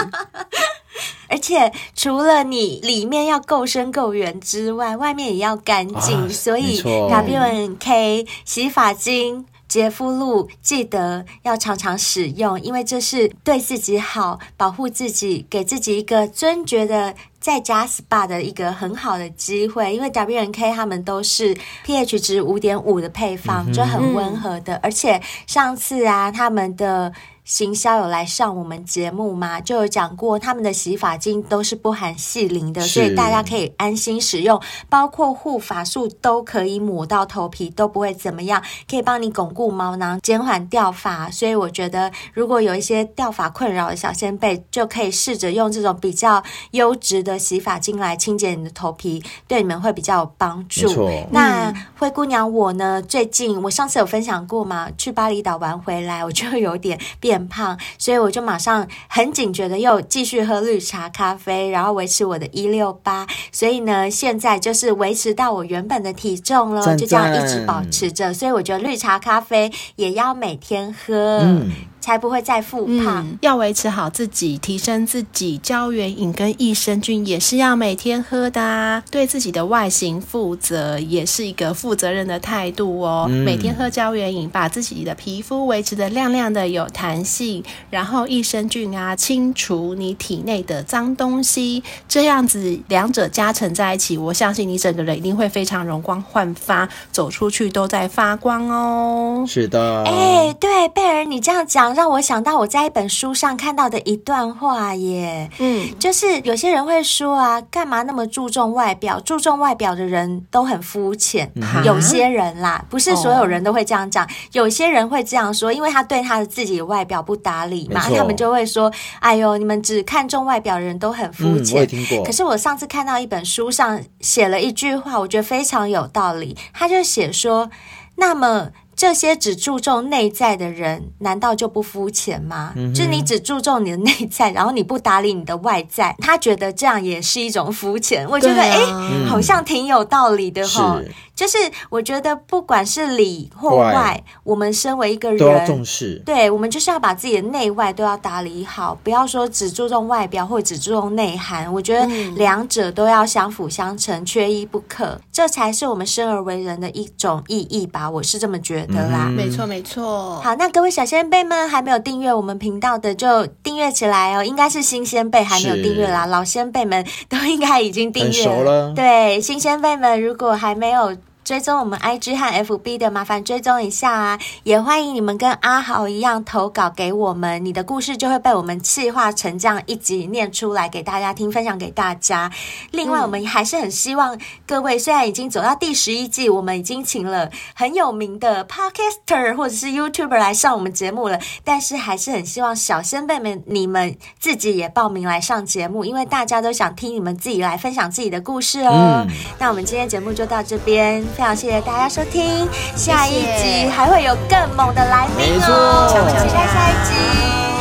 [1.30, 19.96] 而且除了你里面要够深够圆之外，外面也要干净，啊、所以 W&K 洗发精、洁肤露记得要常常使用，因为这是对自己好，保护自己，给自己一个尊爵的在家 SPA 的一个很好的机会。
[19.96, 24.80] 因为 W N K 他们都是 pH 值五点五的配方，嗯、就很温和的。
[24.84, 27.12] 而且上次啊，他们的。
[27.46, 29.60] 行销有来上我们节目吗？
[29.60, 41.30] 就有讲过，他们的洗发精都是不含细磷的，所以大家可以安心使用，包括护发素都可以抹到头皮都不会怎么样，可以帮你巩固毛囊，减缓掉发。
[41.30, 46.42] 所以我觉得，如果有一些掉发困扰的小仙贝，就可以试着用这种比较
[46.72, 51.10] 优质的洗发精来清洁你的头皮，对你们会比较有帮助。
[51.32, 53.02] 那灰姑娘我呢？
[53.02, 57.33] 最近我上次有分享过嘛，去巴厘岛玩回来，我就有点变。
[57.34, 63.26] 变胖，所以我就马上很警觉的又继续喝绿茶咖啡，然后维持我的一六八。
[63.52, 68.32] 所以呢，现在就是维持到我原本的体重了，就这样一直保持着。
[68.32, 71.40] 所以我觉得绿茶咖啡也要每天喝。
[71.42, 71.72] 嗯
[72.04, 73.26] 才不会再复胖。
[73.26, 79.02] 嗯，要维持好自己，提升自己，胶原饮跟益生菌也是要每天喝的啊。
[79.10, 83.28] 对自己的外形负责，也是一个负责任的态度哦。
[83.30, 99.46] 嗯，每天喝胶原饮，把自己的皮肤维持的亮亮的、有弹性，然后益生菌啊，清除你体内的脏东西，这样子两者加成在一起，我相信你整个人一定会非常容光焕发，走出去都在发光哦。
[99.48, 101.93] 是的，哎，对，贝尔，你这样讲。
[101.94, 109.20] 让我想到我在一本书上看到的一段话耶，嗯，就是有些人会说啊，干嘛那么注重外表？
[109.20, 111.52] 注重外表的人都很肤浅。
[111.56, 121.76] 嗯、有些人啦，不是所有人都会这样讲，哦、有些人会这样说，因为他对他的自己的外表不搭理嘛，他们就会说：“哎呦，你们只看重外表的人都很肤浅。
[121.76, 122.24] 嗯”我也听过。
[122.24, 126.58] 可是我上次看到一本书上写了一句话，我觉得非常有道理。
[126.74, 127.70] 他就写说
[128.18, 132.74] ：“那么。”这些只注重内在的人，难道就不肤浅吗？
[132.76, 138.28] 嗯、就是你只注重你的内在，然后你不打理你的外在，他觉得这样也是一种肤浅。
[138.30, 141.00] 我觉得，哎、啊，好像挺有道理的哈。
[141.36, 141.58] 就是
[141.90, 146.22] 我觉得，不管是里或外，我们身为一个人，都要重视。
[146.24, 151.72] 对，我们就是要把自己的内外都要打理好，不要说只注重外表或只注重内涵。
[151.74, 152.06] 我觉得
[152.36, 158.08] 两者都要相辅相成，缺一不可，这才是我们生而为人的一种意义吧。
[158.08, 159.26] 我是这么觉得啦。
[159.26, 160.40] 没错、嗯，没错。
[160.42, 164.44] 好，那各位小仙贝们还没有订阅我们频道的，就订阅起来哦。
[164.44, 168.64] 应该是新仙贝还没有订阅啦，老仙贝们都应该已经订阅了。
[168.64, 171.12] 了对，新仙贝们如果还没有。
[171.44, 174.40] 追踪我们 IG 和 FB 的，麻烦追踪一下啊！
[174.64, 182.50] 也欢迎你们跟阿豪一样投稿给我们，你的故事就会被我们气化成这样一集念出来给大家听，分享给大家。
[182.92, 199.26] 另外，我们还是很希望各位，虽然已经走到第十一季，我们已经请了很有名的 Podcaster 或者是 YouTuber 来上我们节目了，但是还是很希望小先辈们你们自己也报名来上节目，因为大家都想听你们自己来分享自己的故事哦。
[199.28, 201.33] 嗯、那我们今天节目就到这边。
[201.36, 207.12] 非常谢谢大家收听，下一集还会有更猛的来宾哦，我们期待下一集，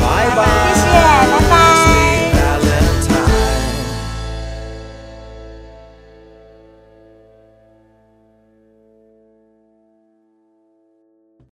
[0.00, 0.40] 拜拜，
[0.74, 0.84] 谢谢，
[1.30, 2.01] 拜拜。